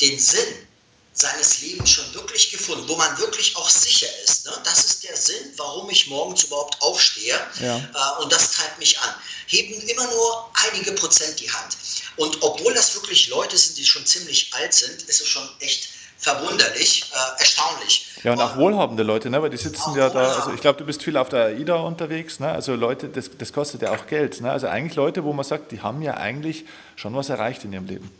[0.00, 0.66] den Sinn
[1.14, 4.46] seines Lebens schon wirklich gefunden, wo man wirklich auch sicher ist.
[4.46, 4.52] Ne?
[4.64, 7.38] Das ist der Sinn, warum ich morgens überhaupt aufstehe.
[7.60, 7.76] Ja.
[7.76, 9.14] Äh, und das treibt mich an.
[9.46, 11.76] Heben immer nur einige Prozent die Hand.
[12.16, 15.88] Und obwohl das wirklich Leute sind, die schon ziemlich alt sind, ist es schon echt
[16.18, 18.06] verwunderlich, äh, erstaunlich.
[18.22, 19.42] Ja, und auch wohlhabende Leute, ne?
[19.42, 22.40] weil die sitzen ja da, also ich glaube, du bist viel auf der AIDA unterwegs,
[22.40, 22.50] ne?
[22.50, 24.40] also Leute, das, das kostet ja auch Geld.
[24.40, 24.50] Ne?
[24.50, 26.64] Also eigentlich Leute, wo man sagt, die haben ja eigentlich
[26.96, 28.10] schon was erreicht in ihrem Leben.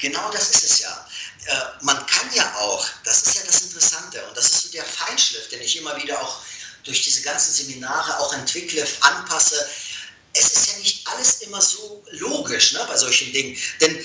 [0.00, 1.06] Genau das ist es ja.
[1.46, 4.84] Äh, man kann ja auch, das ist ja das Interessante und das ist so der
[4.84, 6.38] Feinschliff, den ich immer wieder auch
[6.84, 9.56] durch diese ganzen Seminare auch entwickle, anpasse.
[10.34, 13.56] Es ist ja nicht alles immer so logisch ne, bei solchen Dingen.
[13.80, 14.02] Denn äh,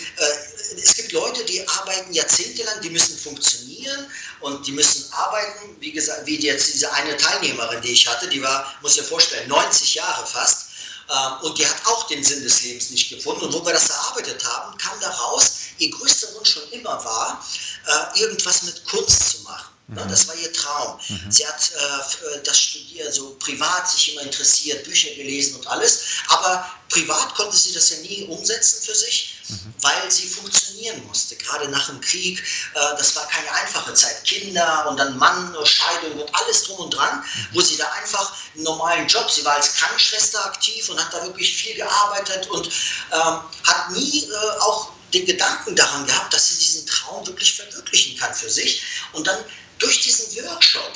[0.76, 4.08] es gibt Leute, die arbeiten jahrzehntelang, die müssen funktionieren
[4.42, 5.76] und die müssen arbeiten.
[5.80, 9.08] Wie gesagt, wie jetzt diese eine Teilnehmerin, die ich hatte, die war, muss ich mir
[9.08, 10.68] vorstellen, 90 Jahre fast.
[11.10, 13.46] Ähm, und die hat auch den Sinn des Lebens nicht gefunden.
[13.46, 17.46] Und wo wir das erarbeitet haben, kam daraus, ihr größter Wunsch schon immer war,
[17.86, 19.77] äh, irgendwas mit Kunst zu machen.
[19.88, 20.10] Mhm.
[20.10, 21.00] Das war ihr Traum.
[21.08, 21.32] Mhm.
[21.32, 26.02] Sie hat äh, das Studieren so privat sich immer interessiert, Bücher gelesen und alles.
[26.28, 29.74] Aber privat konnte sie das ja nie umsetzen für sich, mhm.
[29.82, 31.38] weil sie funktionieren musste.
[31.38, 32.40] Gerade nach dem Krieg,
[32.74, 34.26] äh, das war keine einfache Zeit.
[34.26, 37.48] Kinder und dann Mann, Scheidung und alles drum und dran, mhm.
[37.54, 41.24] wo sie da einfach einen normalen Job, sie war als Krankenschwester aktiv und hat da
[41.24, 46.58] wirklich viel gearbeitet und ähm, hat nie äh, auch den Gedanken daran gehabt, dass sie
[46.58, 48.84] diesen Traum wirklich verwirklichen kann für sich.
[49.14, 49.38] Und dann
[49.80, 50.94] durch diesen Workshop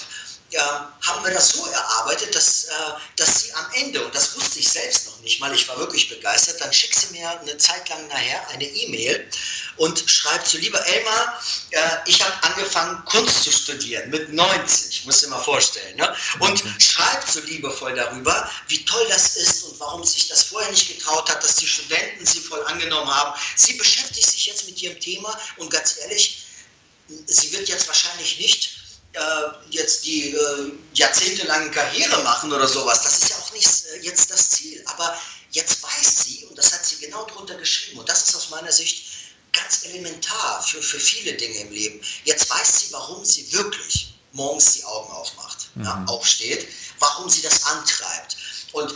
[0.52, 2.72] ja, haben wir das so erarbeitet, dass, äh,
[3.16, 6.10] dass sie am Ende, und das wusste ich selbst noch nicht mal, ich war wirklich
[6.10, 9.30] begeistert, dann schickt sie mir eine Zeit lang nachher eine E-Mail
[9.78, 15.24] und schreibt so, lieber Elmar, äh, ich habe angefangen Kunst zu studieren mit 90, muss
[15.24, 16.14] ich mal vorstellen, ne?
[16.40, 16.80] und mhm.
[16.82, 21.30] schreibt so liebevoll darüber, wie toll das ist und warum sich das vorher nicht getraut
[21.30, 23.40] hat, dass die Studenten sie voll angenommen haben.
[23.56, 26.46] Sie beschäftigt sich jetzt mit ihrem Thema und ganz ehrlich,
[27.28, 28.82] sie wird jetzt wahrscheinlich nicht
[29.14, 29.20] äh,
[29.70, 33.02] jetzt die äh, jahrzehntelange Karriere machen oder sowas.
[33.04, 34.82] Das ist ja auch nicht äh, jetzt das Ziel.
[34.88, 35.18] Aber
[35.52, 38.72] jetzt weiß sie, und das hat sie genau drunter geschrieben, und das ist aus meiner
[38.72, 39.06] Sicht
[39.54, 42.02] ganz elementar für, für viele Dinge im Leben.
[42.24, 45.84] Jetzt weiß sie, warum sie wirklich morgens die Augen aufmacht, mhm.
[45.84, 46.68] ja, aufsteht,
[47.00, 48.38] warum sie das antreibt.
[48.72, 48.96] Und äh,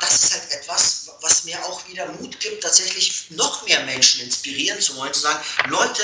[0.00, 4.80] das ist halt etwas, was mir auch wieder Mut gibt, tatsächlich noch mehr Menschen inspirieren
[4.80, 6.02] zu wollen, zu sagen, Leute,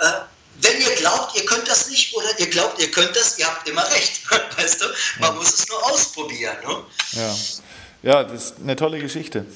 [0.00, 0.20] äh,
[0.60, 3.68] wenn ihr glaubt, ihr könnt das nicht oder ihr glaubt, ihr könnt das, ihr habt
[3.68, 4.20] immer recht.
[4.56, 4.86] Weißt du,
[5.20, 5.36] man ja.
[5.36, 6.56] muss es nur ausprobieren.
[6.66, 6.76] Ne?
[7.12, 7.34] Ja.
[8.02, 9.46] ja, das ist eine tolle Geschichte.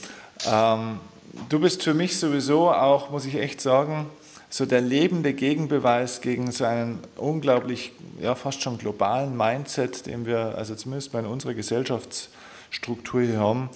[0.46, 1.00] Ähm,
[1.48, 4.10] du bist für mich sowieso auch, muss ich echt sagen,
[4.50, 10.54] so der lebende Gegenbeweis gegen so einen unglaublich, ja fast schon globalen Mindset, den wir,
[10.56, 13.70] also zumindest bei unserer Gesellschaftsstruktur hier haben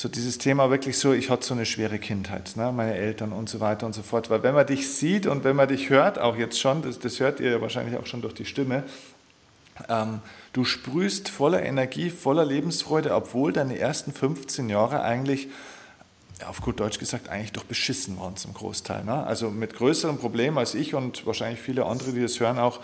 [0.00, 3.50] so dieses Thema wirklich so, ich hatte so eine schwere Kindheit, ne, meine Eltern und
[3.50, 4.30] so weiter und so fort.
[4.30, 7.20] Weil wenn man dich sieht und wenn man dich hört, auch jetzt schon, das, das
[7.20, 8.84] hört ihr ja wahrscheinlich auch schon durch die Stimme,
[9.90, 10.20] ähm,
[10.54, 15.48] du sprühst voller Energie, voller Lebensfreude, obwohl deine ersten 15 Jahre eigentlich,
[16.40, 19.04] ja, auf gut Deutsch gesagt, eigentlich doch beschissen waren zum Großteil.
[19.04, 19.26] Ne?
[19.26, 22.80] Also mit größeren Problemen als ich und wahrscheinlich viele andere, die das hören, auch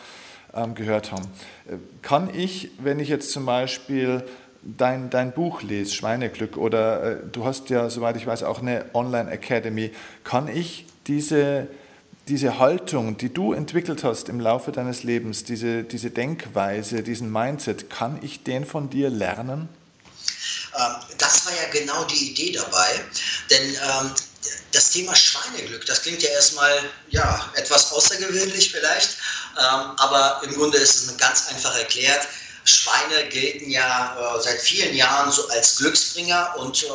[0.53, 1.25] ähm, gehört haben.
[1.67, 4.23] Äh, kann ich, wenn ich jetzt zum Beispiel
[4.77, 8.87] dein, dein Buch lese, Schweineglück, oder äh, du hast ja, soweit ich weiß, auch eine
[8.95, 9.93] Online-Academy,
[10.25, 11.69] kann ich diese,
[12.29, 17.91] diese Haltung, die du entwickelt hast im Laufe deines Lebens, diese, diese Denkweise, diesen Mindset,
[17.91, 19.69] kann ich den von dir lernen?
[20.77, 23.01] Ähm, das war ja genau die Idee dabei,
[23.51, 24.11] denn ähm,
[24.73, 26.73] das Thema Schweineglück, das klingt ja erstmal
[27.11, 29.17] ja, etwas außergewöhnlich vielleicht,
[29.59, 32.27] ähm, aber im Grunde ist es ganz einfach erklärt
[32.67, 36.89] Schweine gelten ja äh, seit vielen Jahren so als Glücksbringer und äh,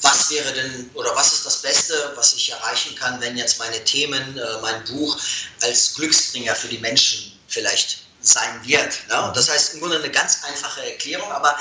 [0.00, 3.82] was wäre denn oder was ist das Beste, was ich erreichen kann, wenn jetzt meine
[3.84, 5.16] Themen, äh, mein Buch
[5.60, 8.98] als Glücksbringer für die Menschen vielleicht sein wird.
[9.08, 9.32] Ne?
[9.34, 11.56] Das heißt im Grunde eine ganz einfache Erklärung, aber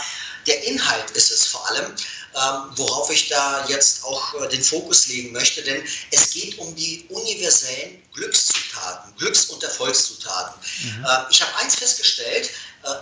[0.48, 5.08] der Inhalt ist es vor allem, ähm, worauf ich da jetzt auch äh, den Fokus
[5.08, 10.54] legen möchte, denn es geht um die universellen Glückszutaten, Glücks- und Erfolgszutaten.
[10.84, 11.06] Mhm.
[11.06, 12.50] Äh, ich habe eins festgestellt,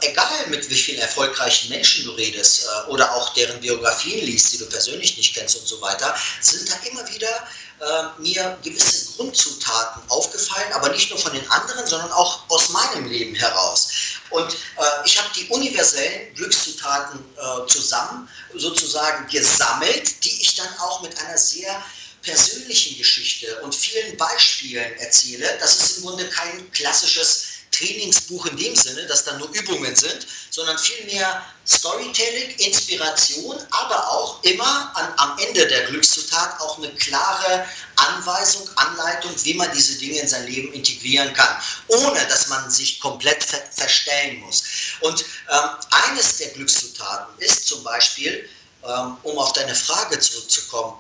[0.02, 4.58] egal mit wie vielen erfolgreichen Menschen du redest äh, oder auch deren Biografien liest, die
[4.58, 7.48] du persönlich nicht kennst und so weiter, sind da immer wieder
[7.80, 13.06] äh, mir gewisse Grundzutaten aufgefallen, aber nicht nur von den anderen, sondern auch aus meinem
[13.06, 13.90] Leben heraus.
[14.32, 21.02] Und äh, ich habe die universellen Glückszutaten äh, zusammen sozusagen gesammelt, die ich dann auch
[21.02, 21.84] mit einer sehr
[22.22, 25.58] persönlichen Geschichte und vielen Beispielen erzähle.
[25.60, 30.28] Das ist im Grunde kein klassisches Trainingsbuch in dem Sinne, dass da nur Übungen sind,
[30.50, 37.66] sondern vielmehr Storytelling, Inspiration, aber auch immer an, am Ende der Glückszutat auch eine klare
[37.96, 43.00] Anweisung, Anleitung, wie man diese Dinge in sein Leben integrieren kann, ohne dass man sich
[43.00, 44.64] komplett ver verstellen muss.
[45.02, 48.50] Und ähm, eines der Glückszutaten ist zum Beispiel,
[48.84, 50.96] ähm, um auf deine Frage zurückzukommen,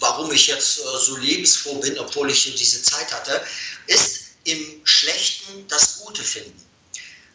[0.00, 3.44] warum ich jetzt äh, so lebensfroh bin, obwohl ich diese Zeit hatte,
[3.86, 4.17] ist,
[4.48, 6.64] im Schlechten das Gute finden.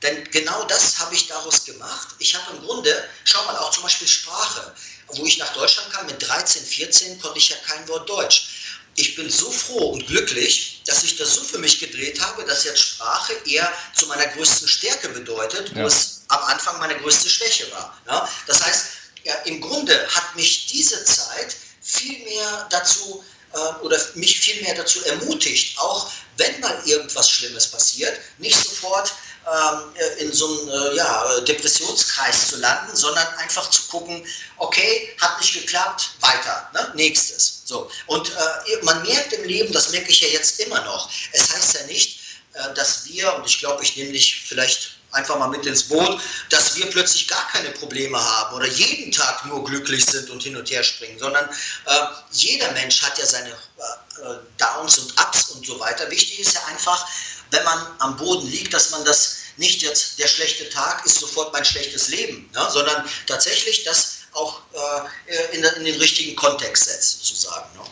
[0.02, 2.10] Denn genau das habe ich daraus gemacht.
[2.19, 4.73] Ich habe im Grunde, schau mal, auch zum Beispiel Sprache,
[5.08, 8.80] wo ich nach Deutschland kam, mit 13, 14 konnte ich ja kein Wort Deutsch.
[8.95, 12.65] Ich bin so froh und glücklich, dass ich das so für mich gedreht habe, dass
[12.65, 15.84] jetzt Sprache eher zu meiner größten Stärke bedeutet, ja.
[15.84, 17.97] wo es am Anfang meine größte Schwäche war.
[18.08, 18.30] Ja?
[18.45, 18.86] Das heißt,
[19.23, 23.23] ja, im Grunde hat mich diese Zeit viel mehr dazu
[23.54, 29.13] äh, oder mich viel mehr dazu ermutigt, auch wenn mal irgendwas Schlimmes passiert, nicht sofort
[29.46, 34.26] ähm, in so einem äh, ja, Depressionskreis zu landen, sondern einfach zu gucken,
[34.58, 36.91] okay, hat nicht geklappt, weiter, ne?
[36.96, 37.63] nächstes.
[37.65, 37.89] So.
[38.08, 41.74] Und äh, man merkt im Leben, das merke ich ja jetzt immer noch, es heißt
[41.76, 42.19] ja nicht,
[42.54, 46.19] äh, dass wir, und ich glaube, ich nehme dich vielleicht einfach mal mit ins Boot,
[46.49, 50.56] dass wir plötzlich gar keine Probleme haben oder jeden Tag nur glücklich sind und hin
[50.56, 51.45] und her springen, sondern
[51.86, 51.99] äh,
[52.32, 56.10] jeder Mensch hat ja seine äh, Downs und Ups und so weiter.
[56.10, 57.08] Wichtig ist ja einfach,
[57.52, 61.54] wenn man am Boden liegt, dass man das nicht jetzt der schlechte Tag ist sofort
[61.54, 67.19] mein schlechtes Leben, ne, sondern tatsächlich das auch äh, in, in, den richtigen Kontext setzt,
[67.19, 67.69] sozusagen.
[67.78, 67.86] Ne?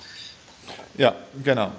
[0.98, 1.72] Ja, genau.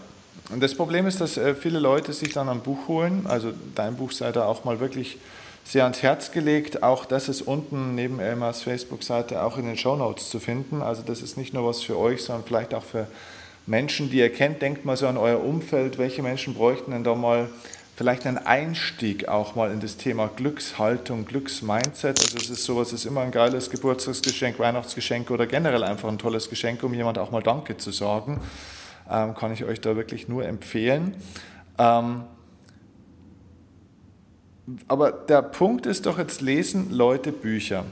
[0.51, 3.27] Und das Problem ist, dass äh, viele Leute sich dann ein Buch holen.
[3.27, 5.19] Also dein Buch sei da auch mal wirklich
[5.65, 6.83] sehr ans Herz gelegt.
[6.83, 10.83] Auch das ist unten neben Elmars Facebook-Seite auch in den Show Notes zu finden.
[10.83, 13.07] Also das ist nicht nur was für euch, sondern vielleicht auch für
[13.67, 14.61] Menschen, die ihr kennt.
[14.61, 15.99] Denkt mal so an euer Umfeld.
[15.99, 17.49] Welche Menschen bräuchten denn da mal
[17.97, 22.19] vielleicht einen Einstieg auch mal in das Thema Glückshaltung, Glücksmindset?
[22.21, 26.51] Also es ist sowas, ist immer ein geiles Geburtstagsgeschenk, Weihnachtsgeschenk oder generell einfach ein tolles
[26.51, 28.41] Geschenk, um jemand auch mal Danke zu sagen
[29.13, 31.15] ähm, kann ich euch da wirklich nur empfehlen.
[31.79, 32.23] Ähm,
[34.89, 37.85] aber der Punkt ist doch, jetzt lesen Leute Bücher.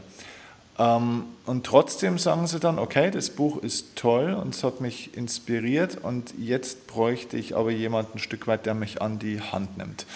[0.78, 5.16] Ähm, und trotzdem sagen sie dann, okay, das Buch ist toll und es hat mich
[5.16, 9.76] inspiriert und jetzt bräuchte ich aber jemanden ein Stück weit, der mich an die Hand
[9.78, 10.06] nimmt.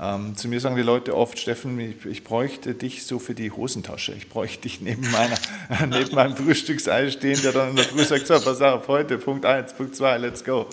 [0.00, 3.50] Ähm, zu mir sagen die Leute oft, Steffen, ich, ich, bräuchte dich so für die
[3.50, 4.12] Hosentasche.
[4.12, 5.36] Ich bräuchte dich neben, meiner,
[5.88, 9.44] neben meinem Frühstücksei stehen, der dann in der Früh sagt, so, pass auf, heute, Punkt
[9.44, 10.66] 1, Punkt 2, let's go.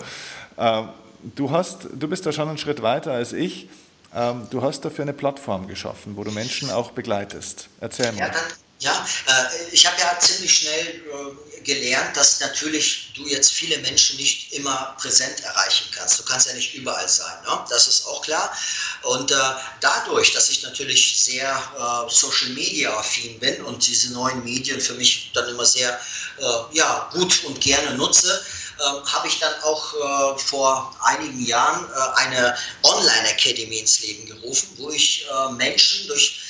[0.56, 0.88] Ähm,
[1.34, 3.68] du, hast, du bist da schon einen Schritt weiter als ich.
[4.14, 7.68] Ähm, du hast dafür eine Plattform geschaffen, wo du Menschen auch begleitest.
[7.80, 8.28] Erzähl mal.
[8.28, 8.32] Ja,
[8.80, 14.16] ja, äh, ich habe ja ziemlich schnell äh, gelernt, dass natürlich du jetzt viele Menschen
[14.16, 16.20] nicht immer präsent erreichen kannst.
[16.20, 17.64] Du kannst ja nicht überall sein, ne?
[17.68, 18.56] das ist auch klar.
[19.02, 19.34] Und äh,
[19.80, 24.94] dadurch, dass ich natürlich sehr äh, Social Media affin bin und diese neuen Medien für
[24.94, 25.98] mich dann immer sehr
[26.38, 28.44] äh, ja, gut und gerne nutze,
[28.78, 34.90] ähm, habe ich dann auch äh, vor einigen Jahren eine Online-Academy ins Leben gerufen, wo
[34.90, 36.47] ich Menschen durch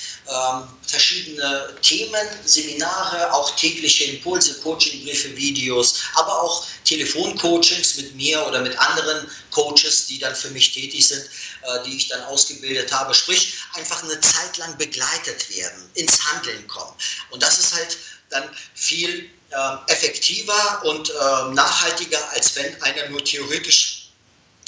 [0.86, 8.78] verschiedene Themen, Seminare, auch tägliche Impulse, Coachingbriefe, Videos, aber auch Telefoncoachings mit mir oder mit
[8.78, 11.22] anderen Coaches, die dann für mich tätig sind,
[11.62, 13.14] äh, die ich dann ausgebildet habe.
[13.14, 16.94] Sprich, einfach eine Zeit lang begleitet werden, ins Handeln kommen.
[17.30, 17.96] Und das ist halt
[18.30, 23.97] dann viel äh, effektiver und äh, nachhaltiger, als wenn einer nur theoretisch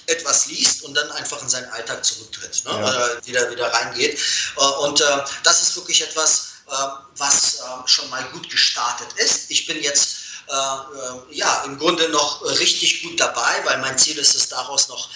[0.07, 2.71] etwas liest und dann einfach in seinen Alltag zurücktritt, ne?
[2.71, 3.07] ja.
[3.07, 4.19] äh, wieder, wieder reingeht.
[4.57, 6.73] Äh, und äh, das ist wirklich etwas, äh,
[7.17, 9.51] was äh, schon mal gut gestartet ist.
[9.51, 10.17] Ich bin jetzt
[10.49, 15.09] äh, ja im Grunde noch richtig gut dabei, weil mein Ziel ist es daraus noch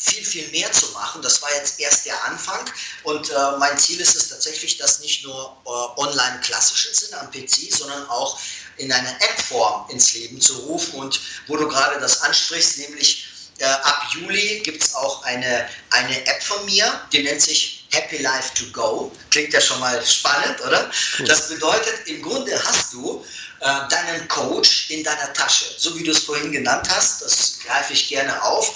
[0.00, 1.20] viel, viel mehr zu machen.
[1.20, 2.64] Das war jetzt erst der Anfang
[3.02, 7.30] und äh, mein Ziel ist es tatsächlich, das nicht nur äh, online klassischen Sinne am
[7.30, 8.40] PC, sondern auch
[8.78, 13.26] in einer App-Form ins Leben zu rufen und wo du gerade das ansprichst, nämlich
[13.60, 18.18] äh, ab Juli gibt es auch eine, eine App von mir, die nennt sich Happy
[18.18, 19.12] Life to Go.
[19.30, 20.90] Klingt ja schon mal spannend, oder?
[21.18, 21.26] Cool.
[21.26, 23.24] Das bedeutet, im Grunde hast du
[23.60, 27.22] äh, deinen Coach in deiner Tasche, so wie du es vorhin genannt hast.
[27.22, 28.74] Das greife ich gerne auf,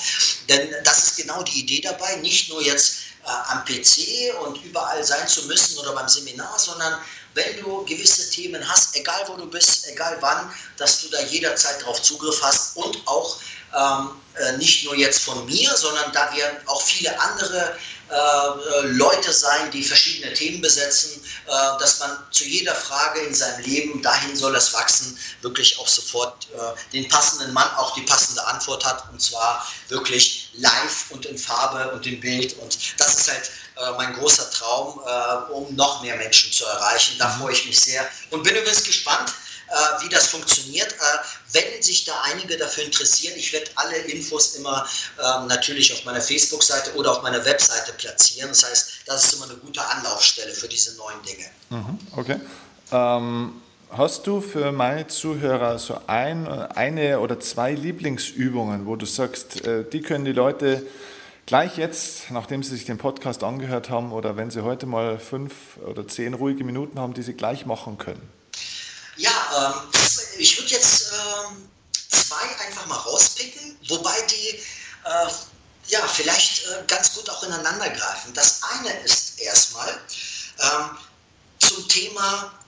[0.48, 5.02] denn das ist genau die Idee dabei, nicht nur jetzt äh, am PC und überall
[5.02, 7.00] sein zu müssen oder beim Seminar, sondern
[7.32, 11.80] wenn du gewisse Themen hast, egal wo du bist, egal wann, dass du da jederzeit
[11.80, 13.38] darauf Zugriff hast und auch
[13.76, 17.76] ähm, äh, nicht nur jetzt von mir, sondern da werden auch viele andere
[18.10, 23.64] äh, Leute sein, die verschiedene Themen besetzen, äh, dass man zu jeder Frage in seinem
[23.64, 28.44] Leben, dahin soll es wachsen, wirklich auch sofort äh, den passenden Mann auch die passende
[28.46, 33.30] Antwort hat und zwar wirklich live und in Farbe und im Bild und das ist
[33.30, 37.16] halt äh, mein großer Traum, äh, um noch mehr Menschen zu erreichen.
[37.18, 37.40] Da mhm.
[37.40, 39.43] freue ich mich sehr und bin übrigens gespannt, äh,
[40.02, 40.92] wie das funktioniert.
[40.92, 41.18] Äh,
[41.52, 44.86] wenn sich da einige dafür interessieren, ich werde alle Infos immer
[45.18, 48.48] ähm, natürlich auf meiner Facebook-Seite oder auf meiner Webseite platzieren.
[48.48, 51.46] Das heißt, das ist immer eine gute Anlaufstelle für diese neuen Dinge.
[51.70, 52.40] Mhm, okay.
[52.92, 59.64] Ähm, hast du für meine Zuhörer so ein, eine oder zwei Lieblingsübungen, wo du sagst,
[59.64, 60.86] äh, die können die Leute
[61.46, 65.76] gleich jetzt, nachdem sie sich den Podcast angehört haben oder wenn sie heute mal fünf
[65.86, 68.22] oder zehn ruhige Minuten haben, die sie gleich machen können?
[69.54, 69.74] Ähm,
[70.38, 71.68] ich würde jetzt ähm,
[72.10, 74.48] zwei einfach mal rauspicken, wobei die
[75.04, 75.30] äh,
[75.88, 78.34] ja vielleicht äh, ganz gut auch ineinander greifen.
[78.34, 80.00] Das eine ist erstmal
[80.60, 80.98] ähm,
[81.60, 82.58] zum Thema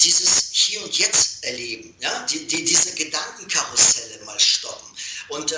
[0.00, 2.26] dieses Hier und Jetzt erleben, ja?
[2.26, 4.96] die, die, diese Gedankenkarusselle mal stoppen.
[5.28, 5.56] Und äh,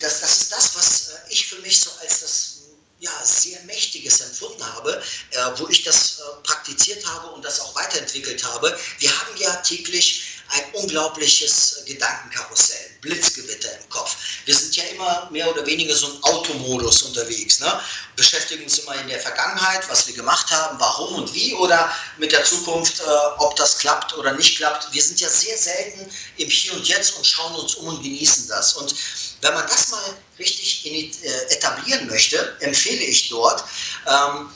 [0.00, 2.55] das, das ist das, was äh, ich für mich so als das
[2.98, 7.74] ja, sehr Mächtiges empfunden habe, äh, wo ich das äh, praktiziert habe und das auch
[7.74, 8.76] weiterentwickelt habe.
[8.98, 14.16] Wir haben ja täglich ein unglaubliches Gedankenkarussell, Blitzgewitter im Kopf.
[14.44, 17.60] Wir sind ja immer mehr oder weniger so im Automodus unterwegs.
[17.60, 17.80] Ne?
[18.14, 22.32] Beschäftigen uns immer in der Vergangenheit, was wir gemacht haben, warum und wie oder mit
[22.32, 23.04] der Zukunft, äh,
[23.38, 24.92] ob das klappt oder nicht klappt.
[24.92, 28.48] Wir sind ja sehr selten im Hier und Jetzt und schauen uns um und genießen
[28.48, 28.74] das.
[28.74, 28.94] Und
[29.40, 33.64] wenn man das mal richtig in, äh, etablieren möchte, empfehle ich dort,
[34.06, 34.50] ähm,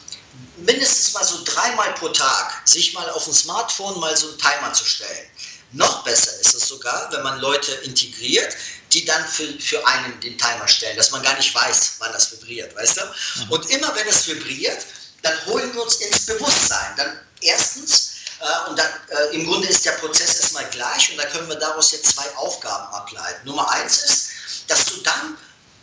[0.59, 4.73] mindestens mal so dreimal pro Tag sich mal auf dem Smartphone mal so einen Timer
[4.73, 5.27] zu stellen.
[5.73, 8.57] Noch besser ist es sogar, wenn man Leute integriert,
[8.93, 12.33] die dann für, für einen den Timer stellen, dass man gar nicht weiß, wann das
[12.33, 13.05] vibriert, weißt du?
[13.05, 13.51] Mhm.
[13.51, 14.85] Und immer wenn es vibriert,
[15.23, 16.97] dann holen wir uns ins Bewusstsein.
[16.97, 21.27] Dann erstens, äh, und dann äh, im Grunde ist der Prozess erstmal gleich und da
[21.27, 23.47] können wir daraus jetzt zwei Aufgaben ableiten.
[23.47, 24.31] Nummer eins ist,
[24.67, 25.37] dass du dann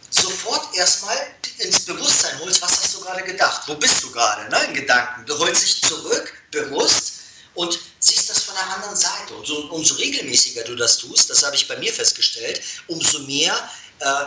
[0.09, 1.17] sofort erstmal
[1.59, 3.63] ins Bewusstsein holst, was hast du gerade gedacht?
[3.67, 5.25] Wo bist du gerade ne, in Gedanken?
[5.25, 7.13] Du holst dich zurück, bewusst,
[7.57, 9.33] und siehst das von der anderen Seite.
[9.33, 13.53] Und so, umso regelmäßiger du das tust, das habe ich bei mir festgestellt, umso mehr
[13.99, 14.25] äh,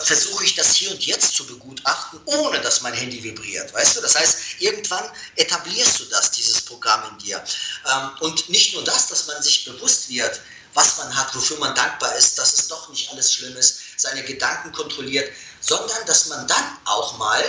[0.00, 3.72] versuche ich das hier und jetzt zu begutachten, ohne dass mein Handy vibriert.
[3.72, 4.00] Weißt du?
[4.00, 5.04] Das heißt, irgendwann
[5.36, 7.42] etablierst du das, dieses Programm in dir.
[7.86, 10.40] Ähm, und nicht nur das, dass man sich bewusst wird,
[10.74, 14.24] was man hat, wofür man dankbar ist, dass es doch nicht alles schlimm ist, seine
[14.24, 17.42] Gedanken kontrolliert, sondern dass man dann auch mal,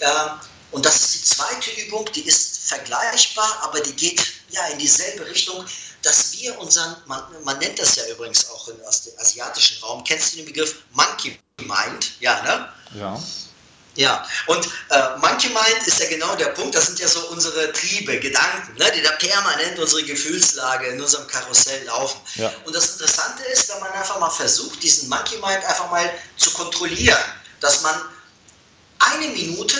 [0.00, 0.28] äh,
[0.72, 5.26] und das ist die zweite Übung, die ist vergleichbar, aber die geht ja in dieselbe
[5.26, 5.64] Richtung,
[6.02, 10.04] dass wir unseren, man, man nennt das ja übrigens auch in, aus dem asiatischen Raum,
[10.04, 12.12] kennst du den Begriff Monkey Mind?
[12.20, 12.72] Ja, ne?
[12.98, 13.22] Ja.
[13.96, 17.72] Ja, und äh, Monkey Mind ist ja genau der Punkt, das sind ja so unsere
[17.72, 22.20] Triebe, Gedanken, ne, die da permanent unsere Gefühlslage in unserem Karussell laufen.
[22.36, 22.52] Ja.
[22.64, 26.50] Und das Interessante ist, wenn man einfach mal versucht, diesen Monkey Mind einfach mal zu
[26.52, 27.18] kontrollieren,
[27.58, 28.00] dass man
[29.00, 29.74] eine Minute,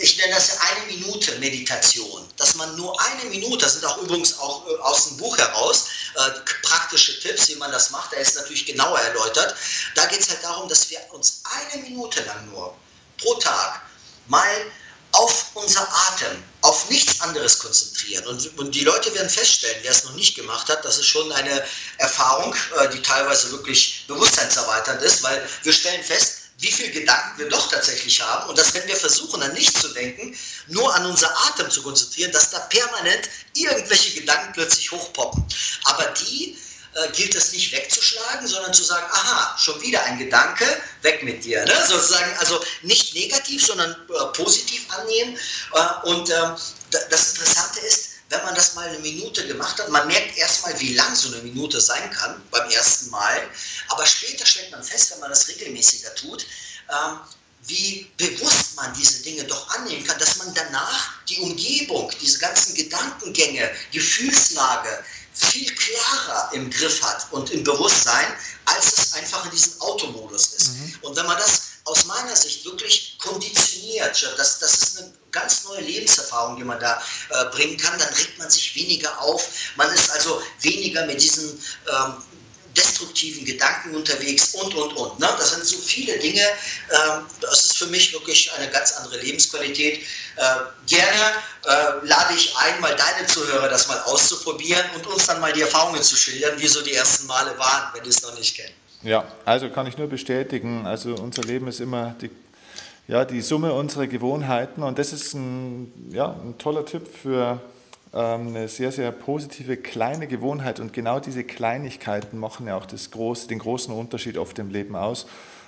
[0.00, 4.38] ich nenne das eine Minute Meditation, dass man nur eine Minute, das sind auch übrigens
[4.38, 6.30] auch äh, aus dem Buch heraus, äh,
[6.62, 9.54] praktische Tipps, wie man das macht, da ist natürlich genauer erläutert.
[9.94, 12.76] Da geht es halt darum, dass wir uns eine Minute lang nur
[13.18, 13.82] pro Tag
[14.26, 14.72] mal
[15.12, 18.26] auf unser Atem, auf nichts anderes konzentrieren.
[18.26, 21.30] Und, und, die Leute werden feststellen, wer es noch nicht gemacht hat, das ist schon
[21.32, 21.64] eine
[21.98, 27.48] Erfahrung, äh, die teilweise wirklich bewusstseinserweiternd ist, weil wir stellen fest, wie viele Gedanken wir
[27.48, 30.36] doch tatsächlich haben und dass wenn wir versuchen, an nichts zu denken,
[30.68, 35.44] nur an unser Atem zu konzentrieren, dass da permanent irgendwelche Gedanken plötzlich hochpoppen.
[35.84, 36.56] Aber die
[36.94, 40.64] äh, gilt es nicht wegzuschlagen, sondern zu sagen, aha, schon wieder ein Gedanke,
[41.02, 41.64] weg mit dir.
[41.64, 41.86] Ne?
[41.88, 45.36] Sozusagen, also nicht negativ, sondern äh, positiv annehmen.
[45.72, 46.54] Äh, und ähm,
[47.10, 50.94] das Interessante ist, wenn man das mal eine Minute gemacht hat, man merkt erstmal, wie
[50.94, 53.48] lang so eine Minute sein kann beim ersten Mal,
[53.88, 56.46] aber später stellt man fest, wenn man das regelmäßiger tut,
[56.90, 57.20] ähm,
[57.66, 62.74] wie bewusst man diese Dinge doch annehmen kann, dass man danach die Umgebung, diese ganzen
[62.74, 68.26] Gedankengänge, Gefühlslage viel klarer im Griff hat und im Bewusstsein,
[68.66, 70.68] als es einfach in diesem Automodus ist.
[70.74, 70.98] Mhm.
[71.02, 74.34] Und wenn man das aus meiner Sicht wirklich konditioniert.
[74.38, 77.98] Das, das ist eine ganz neue Lebenserfahrung, die man da äh, bringen kann.
[77.98, 79.48] Dann regt man sich weniger auf.
[79.76, 82.14] Man ist also weniger mit diesen ähm,
[82.76, 85.18] destruktiven Gedanken unterwegs und, und, und.
[85.20, 85.28] Ne?
[85.38, 86.40] Das sind so viele Dinge.
[86.40, 90.02] Ähm, das ist für mich wirklich eine ganz andere Lebensqualität.
[90.36, 90.56] Äh,
[90.86, 91.32] gerne
[91.64, 95.62] äh, lade ich ein, mal deine Zuhörer das mal auszuprobieren und uns dann mal die
[95.62, 98.83] Erfahrungen zu schildern, wie so die ersten Male waren, wenn du es noch nicht kennst.
[99.04, 100.86] Ja, also kann ich nur bestätigen.
[100.86, 102.30] Also unser Leben ist immer die,
[103.06, 107.60] ja, die Summe unserer Gewohnheiten und das ist ein, ja, ein toller Tipp für
[108.14, 113.10] ähm, eine sehr, sehr positive kleine Gewohnheit und genau diese Kleinigkeiten machen ja auch das
[113.10, 115.26] große, den großen Unterschied auf dem Leben aus.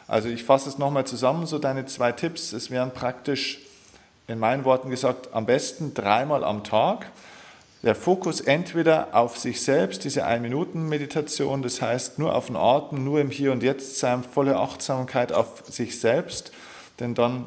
[0.08, 2.54] Also ich fasse es nochmal zusammen, so deine zwei Tipps.
[2.54, 3.58] Es wären praktisch
[4.28, 7.10] in meinen Worten gesagt, am besten dreimal am Tag.
[7.86, 13.20] Der Fokus entweder auf sich selbst, diese Ein-Minuten-Meditation, das heißt nur auf den Atem, nur
[13.20, 16.50] im Hier und Jetzt sein, volle Achtsamkeit auf sich selbst,
[16.98, 17.46] denn dann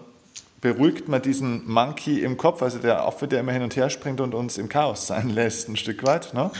[0.62, 4.22] beruhigt man diesen Monkey im Kopf, also der Affe, der immer hin und her springt
[4.22, 6.34] und uns im Chaos sein lässt, ein Stück weit.
[6.34, 6.52] Ne?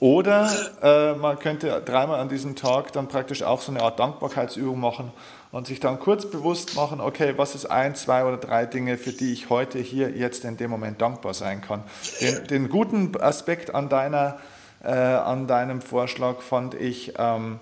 [0.00, 0.50] Oder
[0.82, 5.12] äh, man könnte dreimal an diesem Tag dann praktisch auch so eine Art Dankbarkeitsübung machen
[5.52, 9.12] und sich dann kurz bewusst machen, okay, was ist ein, zwei oder drei Dinge, für
[9.12, 11.84] die ich heute hier jetzt in dem Moment dankbar sein kann.
[12.20, 14.38] Den, den guten Aspekt an, deiner,
[14.82, 17.60] äh, an deinem Vorschlag fand ich, ähm,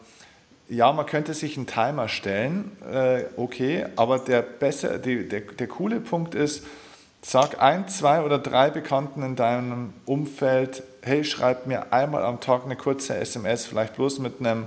[0.71, 5.67] ja, man könnte sich einen Timer stellen, äh, okay, aber der, besser, die, der, der
[5.67, 6.65] coole Punkt ist,
[7.21, 12.65] sag ein, zwei oder drei Bekannten in deinem Umfeld, hey, schreib mir einmal am Tag
[12.65, 14.67] eine kurze SMS, vielleicht bloß mit einem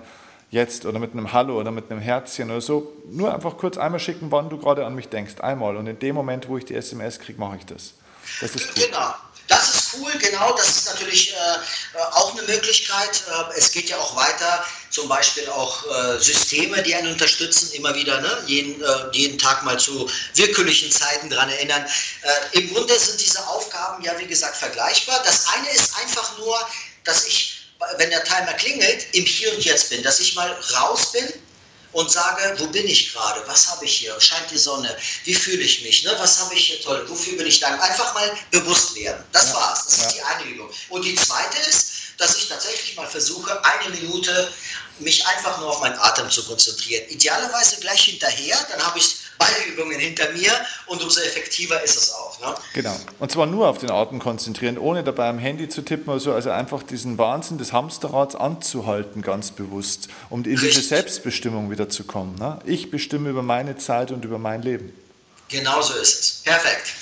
[0.52, 2.94] Jetzt oder mit einem Hallo oder mit einem Herzchen oder so.
[3.12, 5.76] Nur einfach kurz einmal schicken, wann du gerade an mich denkst, einmal.
[5.76, 7.96] Und in dem Moment, wo ich die SMS kriege, mache ich das.
[8.40, 8.86] Das ist cool.
[8.86, 9.14] Genau.
[9.48, 10.54] Das ist cool, genau.
[10.54, 13.24] Das ist natürlich äh, äh, auch eine Möglichkeit.
[13.30, 17.94] Äh, es geht ja auch weiter, zum Beispiel auch äh, Systeme, die einen unterstützen, immer
[17.94, 18.44] wieder ne?
[18.48, 21.86] jeden, äh, jeden Tag mal zu willkürlichen Zeiten daran erinnern.
[22.54, 25.22] Äh, Im Grunde sind diese Aufgaben ja, wie gesagt, vergleichbar.
[25.24, 26.58] Das eine ist einfach nur,
[27.04, 27.68] dass ich,
[27.98, 31.32] wenn der Timer klingelt, im Hier und Jetzt bin, dass ich mal raus bin
[31.96, 33.42] und sage, wo bin ich gerade?
[33.48, 34.20] Was habe ich hier?
[34.20, 34.96] Scheint die Sonne?
[35.24, 36.04] Wie fühle ich mich?
[36.04, 36.14] Ne?
[36.20, 37.06] Was habe ich hier toll?
[37.08, 37.90] Wofür bin ich dankbar?
[37.90, 39.24] Einfach mal bewusst werden.
[39.32, 39.56] Das ja.
[39.56, 39.86] war's.
[39.86, 40.08] Das ja.
[40.08, 40.70] ist die eine Übung.
[40.90, 44.54] Und die zweite ist, dass ich tatsächlich mal versuche, eine Minute
[45.00, 47.04] mich einfach nur auf meinen Atem zu konzentrieren.
[47.10, 50.52] Idealerweise gleich hinterher, dann habe ich beide Übungen hinter mir
[50.88, 52.40] und umso effektiver ist es auch.
[52.40, 52.56] Ne?
[52.74, 52.96] Genau.
[53.20, 56.34] Und zwar nur auf den Atem konzentrieren, ohne dabei am Handy zu tippen oder so.
[56.34, 60.76] Also einfach diesen Wahnsinn des Hamsterrads anzuhalten, ganz bewusst, um in Richtig.
[60.76, 62.36] diese Selbstbestimmung wieder zu kommen.
[62.36, 62.60] Ne?
[62.66, 64.94] Ich bestimme über meine Zeit und über mein Leben.
[65.50, 66.42] Genau so ist es.
[66.44, 66.94] Perfekt.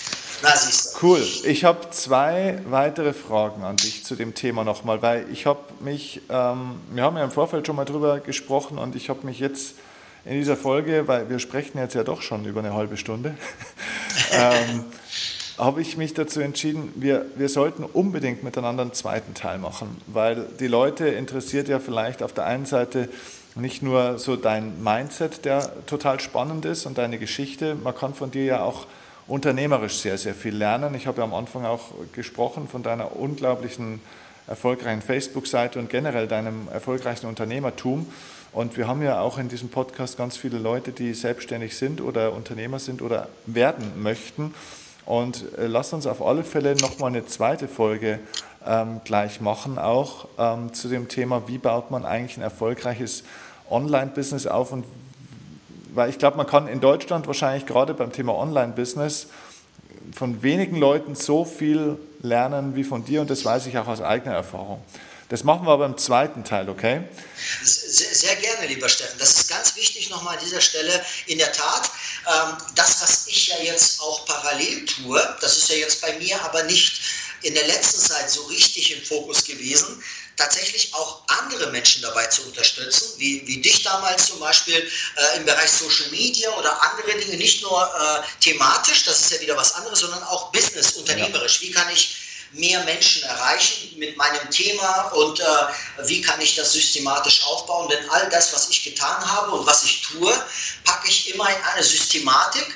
[0.44, 1.08] Na, siehst du.
[1.08, 1.26] Cool.
[1.46, 6.20] Ich habe zwei weitere Fragen an dich zu dem Thema nochmal, weil ich habe mich,
[6.30, 9.76] ähm, wir haben ja im Vorfeld schon mal drüber gesprochen und ich habe mich jetzt
[10.26, 13.38] in dieser Folge, weil wir sprechen jetzt ja doch schon über eine halbe Stunde,
[14.34, 14.84] ähm,
[15.58, 20.46] habe ich mich dazu entschieden, wir, wir sollten unbedingt miteinander einen zweiten Teil machen, weil
[20.60, 23.08] die Leute interessiert ja vielleicht auf der einen Seite
[23.56, 28.30] nicht nur so dein Mindset, der total spannend ist und deine Geschichte, man kann von
[28.30, 28.88] dir ja auch
[29.28, 30.96] unternehmerisch sehr, sehr viel lernen.
[30.96, 34.02] Ich habe ja am Anfang auch gesprochen von deiner unglaublichen
[34.48, 38.08] erfolgreichen Facebook-Seite und generell deinem erfolgreichen Unternehmertum.
[38.52, 42.34] Und wir haben ja auch in diesem Podcast ganz viele Leute, die selbstständig sind oder
[42.34, 44.54] Unternehmer sind oder werden möchten.
[45.06, 48.20] Und äh, lasst uns auf alle Fälle nochmal eine zweite Folge
[48.66, 53.24] ähm, gleich machen, auch ähm, zu dem Thema, wie baut man eigentlich ein erfolgreiches
[53.70, 54.72] Online-Business auf.
[54.72, 54.86] Und
[55.96, 59.28] weil ich glaube, man kann in Deutschland wahrscheinlich gerade beim Thema Online-Business
[60.16, 64.02] von wenigen Leuten so viel lernen wie von dir und das weiß ich auch aus
[64.02, 64.84] eigener Erfahrung.
[65.30, 67.02] Das machen wir aber im zweiten Teil, okay?
[67.64, 69.18] Sehr, sehr gerne, lieber Steffen.
[69.18, 71.04] Das ist ganz wichtig nochmal an dieser Stelle.
[71.26, 71.90] In der Tat,
[72.28, 76.40] ähm, das, was ich ja jetzt auch parallel tue, das ist ja jetzt bei mir
[76.44, 77.02] aber nicht
[77.44, 80.04] in der letzten Zeit so richtig im Fokus gewesen,
[80.38, 85.46] tatsächlich auch andere Menschen dabei zu unterstützen, wie, wie dich damals zum Beispiel äh, im
[85.46, 89.76] Bereich Social Media oder andere Dinge, nicht nur äh, thematisch, das ist ja wieder was
[89.76, 91.62] anderes, sondern auch business, unternehmerisch.
[91.62, 92.16] Wie kann ich
[92.54, 95.44] mehr Menschen erreichen mit meinem Thema und äh,
[96.06, 97.90] wie kann ich das systematisch aufbauen.
[97.90, 100.32] Denn all das, was ich getan habe und was ich tue,
[100.84, 102.68] packe ich immer in eine Systematik,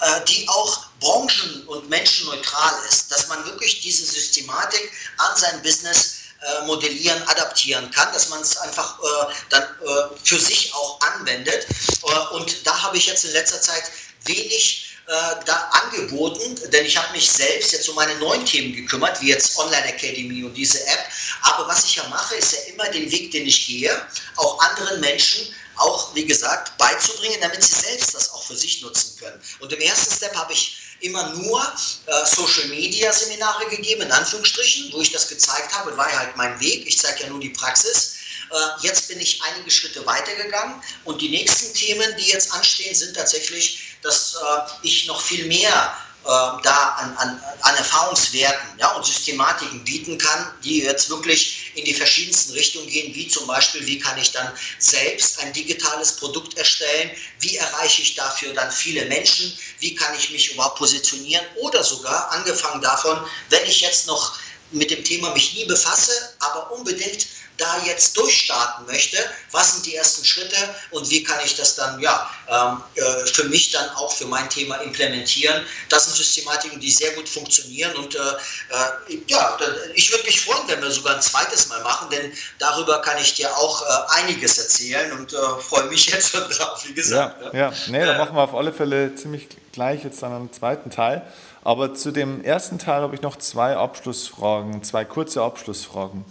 [0.00, 3.10] äh, die auch branchen- und menschenneutral ist.
[3.10, 8.56] Dass man wirklich diese Systematik an sein Business äh, modellieren, adaptieren kann, dass man es
[8.56, 11.66] einfach äh, dann äh, für sich auch anwendet.
[12.06, 13.84] Äh, und da habe ich jetzt in letzter Zeit
[14.24, 15.12] wenig äh,
[15.44, 19.56] da angeboten, denn ich habe mich selbst jetzt um meine neuen Themen gekümmert, wie jetzt
[19.58, 21.04] Online Academy und diese App.
[21.42, 25.00] Aber was ich ja mache, ist ja immer den Weg, den ich gehe, auch anderen
[25.00, 29.40] Menschen auch, wie gesagt, beizubringen, damit sie selbst das auch für sich nutzen können.
[29.60, 31.60] Und im ersten Step habe ich immer nur
[32.06, 36.36] äh, Social Media Seminare gegeben, in Anführungsstrichen, wo ich das gezeigt habe, war ja halt
[36.36, 36.86] mein Weg.
[36.86, 38.16] Ich zeige ja nur die Praxis.
[38.50, 43.14] Äh, jetzt bin ich einige Schritte weitergegangen und die nächsten Themen, die jetzt anstehen, sind
[43.14, 49.04] tatsächlich, dass äh, ich noch viel mehr ähm, da an, an, an Erfahrungswerten ja, und
[49.04, 53.98] Systematiken bieten kann, die jetzt wirklich in die verschiedensten Richtungen gehen, wie zum Beispiel, wie
[53.98, 57.10] kann ich dann selbst ein digitales Produkt erstellen,
[57.40, 62.30] wie erreiche ich dafür dann viele Menschen, wie kann ich mich überhaupt positionieren oder sogar
[62.32, 63.18] angefangen davon,
[63.50, 64.38] wenn ich jetzt noch
[64.70, 67.26] mit dem Thema mich nie befasse, aber unbedingt
[67.56, 69.18] da jetzt durchstarten möchte,
[69.52, 70.56] was sind die ersten Schritte
[70.90, 74.48] und wie kann ich das dann ja ähm, äh, für mich dann auch für mein
[74.50, 75.64] Thema implementieren.
[75.88, 79.56] Das sind Systematiken, die sehr gut funktionieren und äh, äh, ja,
[79.94, 83.34] ich würde mich freuen, wenn wir sogar ein zweites Mal machen, denn darüber kann ich
[83.34, 87.40] dir auch äh, einiges erzählen und freue mich jetzt schon drauf, wie gesagt.
[87.52, 87.72] Ja, ja.
[87.88, 91.22] nee, da machen wir auf alle Fälle ziemlich gleich jetzt dann am zweiten Teil.
[91.64, 96.24] Aber zu dem ersten Teil habe ich noch zwei Abschlussfragen, zwei kurze Abschlussfragen.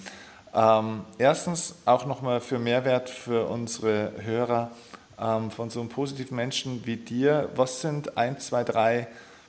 [0.54, 4.72] Ähm, erstens auch nochmal für Mehrwert für unsere Hörer
[5.20, 7.50] ähm, von so einem positiven Menschen wie dir.
[7.56, 9.08] Was sind ein, zwei, drei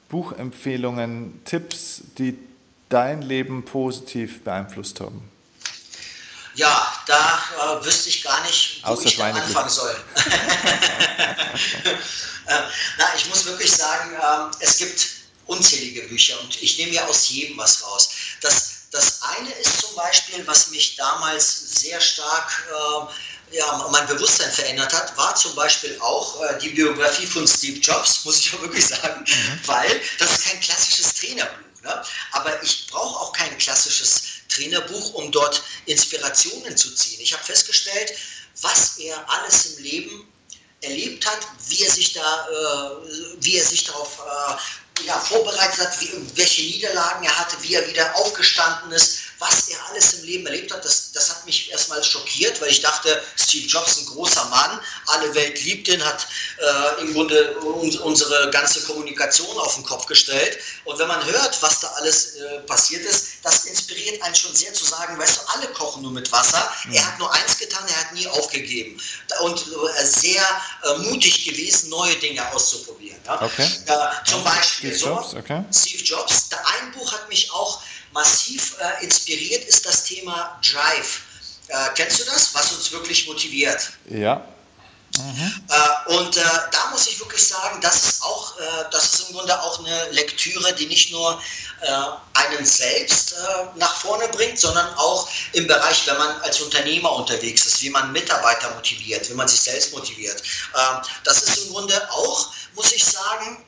[0.08, 2.38] Buchempfehlungen, Tipps, die
[2.88, 5.30] dein Leben positiv beeinflusst haben?
[6.54, 7.42] Ja, da
[7.80, 9.90] äh, wüsste ich gar nicht, wo Außer ich anfangen soll.
[12.46, 12.60] äh,
[12.98, 15.06] na, ich muss wirklich sagen, äh, es gibt
[15.46, 18.10] unzählige Bücher und ich nehme ja aus jedem was raus.
[18.40, 18.63] Das
[18.94, 24.92] das eine ist zum Beispiel, was mich damals sehr stark äh, ja, mein Bewusstsein verändert
[24.92, 28.86] hat, war zum Beispiel auch äh, die Biografie von Steve Jobs, muss ich auch wirklich
[28.86, 29.60] sagen, mhm.
[29.66, 31.82] weil das ist kein klassisches Trainerbuch.
[31.82, 32.02] Ne?
[32.32, 37.20] Aber ich brauche auch kein klassisches Trainerbuch, um dort Inspirationen zu ziehen.
[37.20, 38.14] Ich habe festgestellt,
[38.62, 40.32] was er alles im Leben
[40.82, 43.08] erlebt hat, wie er sich da, äh,
[43.40, 44.56] wie er sich darauf äh,
[45.02, 49.78] ja, vorbereitet hat, wie, welche Niederlagen er hatte, wie er wieder aufgestanden ist, was er
[49.90, 53.66] alles im Leben erlebt hat, das, das hat mich erstmal schockiert, weil ich dachte, Steve
[53.66, 56.26] Jobs ein großer Mann, alle Welt liebt ihn, hat
[56.58, 60.58] äh, im Grunde un unsere ganze Kommunikation auf den Kopf gestellt.
[60.84, 64.72] Und wenn man hört, was da alles äh, passiert ist, das inspiriert einen schon sehr
[64.72, 66.70] zu sagen, weißt du, alle kochen nur mit Wasser.
[66.84, 66.94] Mhm.
[66.94, 69.00] Er hat nur eins getan, er hat nie aufgegeben.
[69.40, 70.42] Und äh, sehr
[70.84, 73.18] äh, mutig gewesen, neue Dinge auszuprobieren.
[73.26, 73.42] Ja?
[73.42, 73.68] Okay.
[74.26, 75.64] zum Beispiel Steve Jobs, okay.
[75.72, 76.48] Steve Jobs.
[76.52, 77.80] ein Buch hat mich auch
[78.12, 81.22] massiv äh, inspiriert ist das Thema Drive.
[81.68, 83.90] Äh, kennst du das, was uns wirklich motiviert?
[84.08, 84.46] Ja.
[85.16, 85.64] Mhm.
[85.68, 89.36] Äh, und äh, da muss ich wirklich sagen, das ist auch, äh, das ist im
[89.36, 91.40] Grunde auch eine Lektüre, die nicht nur
[91.82, 91.88] äh,
[92.34, 93.34] einen selbst
[93.76, 98.12] nach vorne bringt, sondern auch im Bereich, wenn man als Unternehmer unterwegs ist, wie man
[98.12, 100.42] Mitarbeiter motiviert, wie man sich selbst motiviert.
[100.74, 103.64] Ähm, das ist im Grunde auch, muss ich sagen,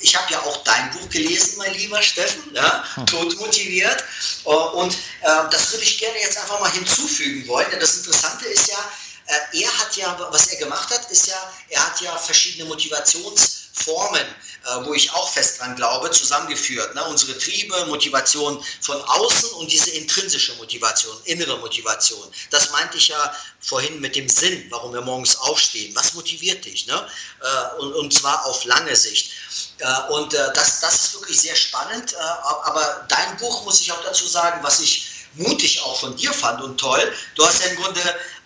[0.00, 3.06] ich habe ja auch dein Buch gelesen, mein lieber Steffen, ja, hm.
[3.06, 4.04] Tod motiviert.
[4.44, 7.68] Äh, und äh, das würde ich gerne jetzt einfach mal hinzufügen wollen.
[7.70, 8.78] Denn das Interessante ist ja,
[9.26, 12.68] äh, er hat ja, was er gemacht hat, ist ja, er hat ja verschiedene
[13.78, 14.26] Motivationsformen,
[14.64, 16.94] äh, wo ich auch fest dran glaube, zusammengeführt.
[16.94, 17.04] Ne?
[17.04, 22.26] Unsere Triebe, Motivation von außen und diese intrinsische Motivation, innere Motivation.
[22.50, 25.94] Das meinte ich ja vorhin mit dem Sinn, warum wir morgens aufstehen.
[25.94, 26.86] Was motiviert dich?
[26.86, 27.06] Ne?
[27.40, 29.32] Äh, und, und zwar auf lange Sicht.
[29.78, 32.12] Äh, und äh, das, das ist wirklich sehr spannend.
[32.12, 36.32] Äh, aber dein Buch, muss ich auch dazu sagen, was ich mutig auch von dir
[36.32, 37.12] fand und toll.
[37.36, 38.00] Du hast ja im Grunde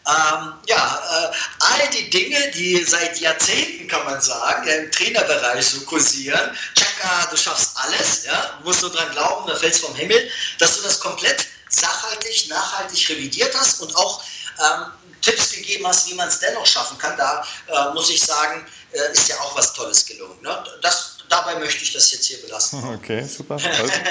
[0.07, 5.65] ähm, ja, äh, all die Dinge, die seit Jahrzehnten, kann man sagen, ja, im Trainerbereich
[5.65, 6.57] so kursieren.
[6.75, 10.29] Chaka, du schaffst alles, ja, musst nur dran glauben, da fällst vom Himmel,
[10.59, 14.25] dass du das komplett sachhaltig, nachhaltig revidiert hast und auch
[14.59, 14.87] ähm,
[15.21, 17.17] Tipps gegeben hast, wie man es dennoch schaffen kann.
[17.17, 20.41] Da äh, muss ich sagen, äh, ist ja auch was Tolles gelungen.
[20.43, 20.65] Ne?
[20.83, 22.83] Das, dabei möchte ich das jetzt hier belassen.
[22.95, 23.59] Okay, super.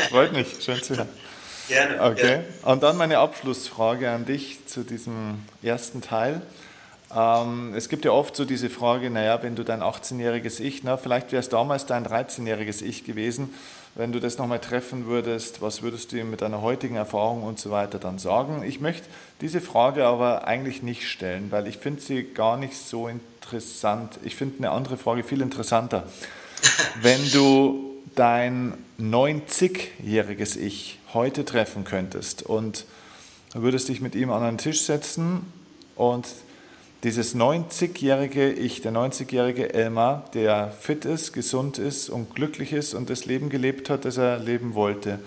[0.09, 0.47] Freut mich.
[0.63, 1.09] Schön zu hören.
[1.67, 2.01] Gerne.
[2.01, 2.21] Okay.
[2.21, 2.43] Gerne.
[2.63, 6.41] Und dann meine Abschlussfrage an dich zu diesem ersten Teil.
[7.15, 10.97] Ähm, es gibt ja oft so diese Frage, naja, wenn du dein 18-jähriges Ich, na,
[10.97, 13.53] vielleicht wäre es damals dein 13-jähriges Ich gewesen,
[13.95, 17.59] wenn du das nochmal treffen würdest, was würdest du ihm mit deiner heutigen Erfahrung und
[17.59, 18.63] so weiter dann sagen?
[18.63, 19.05] Ich möchte
[19.41, 24.17] diese Frage aber eigentlich nicht stellen, weil ich finde sie gar nicht so interessant.
[24.23, 26.03] Ich finde eine andere Frage viel interessanter.
[27.01, 32.85] Wenn du dein 90-jähriges Ich heute treffen könntest und
[33.53, 35.51] würdest dich mit ihm an einen Tisch setzen
[35.95, 36.27] und
[37.03, 43.09] dieses 90-jährige Ich, der 90-jährige Elmar, der fit ist, gesund ist und glücklich ist und
[43.09, 45.19] das Leben gelebt hat, das er leben wollte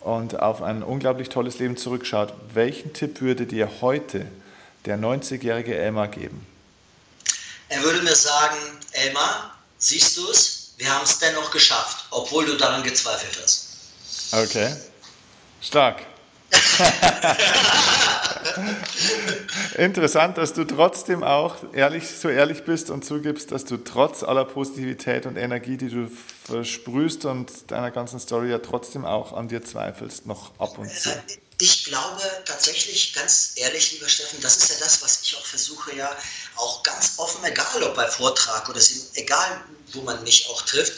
[0.00, 4.26] und auf ein unglaublich tolles Leben zurückschaut, welchen Tipp würde dir heute
[4.86, 6.46] der 90-jährige Elmar geben?
[7.68, 8.56] Er würde mir sagen,
[8.92, 10.59] Elmar, siehst du es?
[10.80, 13.66] Wir haben es dennoch geschafft, obwohl du daran gezweifelt hast.
[14.32, 14.74] Okay,
[15.60, 16.00] stark.
[19.76, 24.46] Interessant, dass du trotzdem auch ehrlich, so ehrlich bist und zugibst, dass du trotz aller
[24.46, 26.10] Positivität und Energie, die du
[26.44, 31.10] versprühst und deiner ganzen Story ja trotzdem auch an dir zweifelst, noch ab und zu.
[31.62, 35.94] Ich glaube tatsächlich, ganz ehrlich, lieber Steffen, das ist ja das, was ich auch versuche,
[35.94, 36.16] ja
[36.56, 38.80] auch ganz offen, egal ob bei Vortrag oder
[39.14, 40.94] egal, wo man mich auch trifft,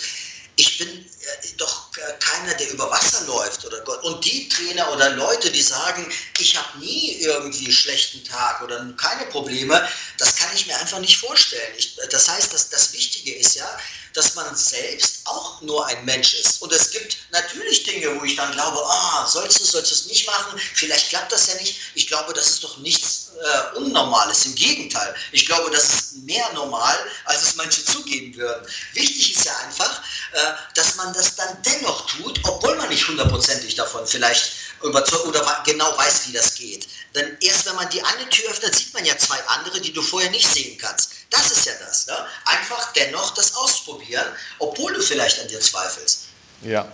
[0.54, 1.10] ich bin
[1.56, 4.02] doch äh, keiner, der über Wasser läuft oder Gott.
[4.02, 8.84] Und die Trainer oder Leute, die sagen, ich habe nie irgendwie einen schlechten Tag oder
[8.96, 11.74] keine Probleme, das kann ich mir einfach nicht vorstellen.
[11.76, 13.78] Ich, das heißt, dass das Wichtige ist ja,
[14.14, 16.60] dass man selbst auch nur ein Mensch ist.
[16.62, 20.06] Und es gibt natürlich Dinge, wo ich dann glaube, ah, sollst du, sollst du es
[20.06, 20.60] nicht machen?
[20.74, 21.76] Vielleicht klappt das ja nicht.
[21.94, 24.44] Ich glaube, das ist doch nichts äh, Unnormales.
[24.46, 25.14] Im Gegenteil.
[25.32, 28.66] Ich glaube, das ist mehr normal, als es manche zugeben würden.
[28.94, 30.02] Wichtig ist ja einfach,
[30.32, 34.52] äh, dass man das dann dennoch tut, obwohl man nicht hundertprozentig davon vielleicht
[34.82, 36.88] überzeugt oder genau weiß, wie das geht.
[37.14, 40.02] Denn erst wenn man die eine Tür öffnet, sieht man ja zwei andere, die du
[40.02, 41.12] vorher nicht sehen kannst.
[41.30, 42.06] Das ist ja das.
[42.06, 42.14] Ne?
[42.44, 44.26] Einfach dennoch das ausprobieren,
[44.58, 46.24] obwohl du vielleicht an dir zweifelst.
[46.62, 46.86] Ja.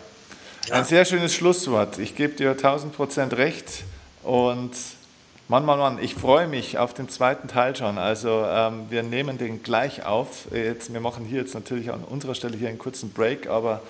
[0.66, 0.74] ja.
[0.74, 1.98] Ein sehr schönes Schlusswort.
[1.98, 3.84] Ich gebe dir 1000 Prozent recht
[4.22, 4.74] und
[5.50, 7.96] Mann, Mann, Mann, ich freue mich auf den zweiten Teil schon.
[7.96, 10.46] Also ähm, wir nehmen den gleich auf.
[10.52, 13.80] Jetzt, wir machen hier jetzt natürlich an unserer Stelle hier einen kurzen Break, aber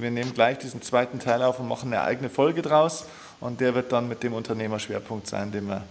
[0.00, 3.04] wir nehmen gleich diesen zweiten Teil auf und machen eine eigene Folge draus.
[3.40, 5.82] Und der wird dann mit dem Unternehmerschwerpunkt sein, den wir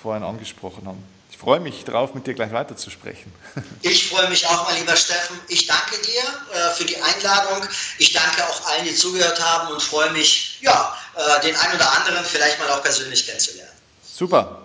[0.00, 1.02] vorhin angesprochen haben.
[1.30, 3.32] Ich freue mich darauf, mit dir gleich weiterzusprechen.
[3.82, 5.38] Ich freue mich auch mal, lieber Steffen.
[5.48, 6.20] Ich danke dir
[6.54, 7.66] äh, für die Einladung.
[7.98, 11.90] Ich danke auch allen, die zugehört haben und freue mich, ja, äh, den einen oder
[11.96, 13.72] anderen vielleicht mal auch persönlich kennenzulernen.
[14.04, 14.60] Super.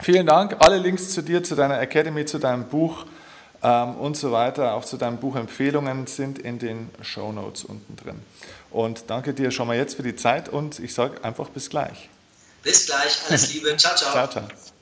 [0.00, 0.56] Vielen Dank.
[0.60, 3.04] Alle Links zu dir, zu deiner Academy, zu deinem Buch
[3.62, 8.20] ähm, und so weiter, auch zu deinen Buchempfehlungen sind in den Show Notes unten drin.
[8.70, 12.08] Und danke dir schon mal jetzt für die Zeit und ich sage einfach bis gleich.
[12.62, 13.18] Bis gleich.
[13.28, 13.76] Alles Liebe.
[13.76, 14.12] Ciao, ciao.
[14.12, 14.75] ciao, ciao.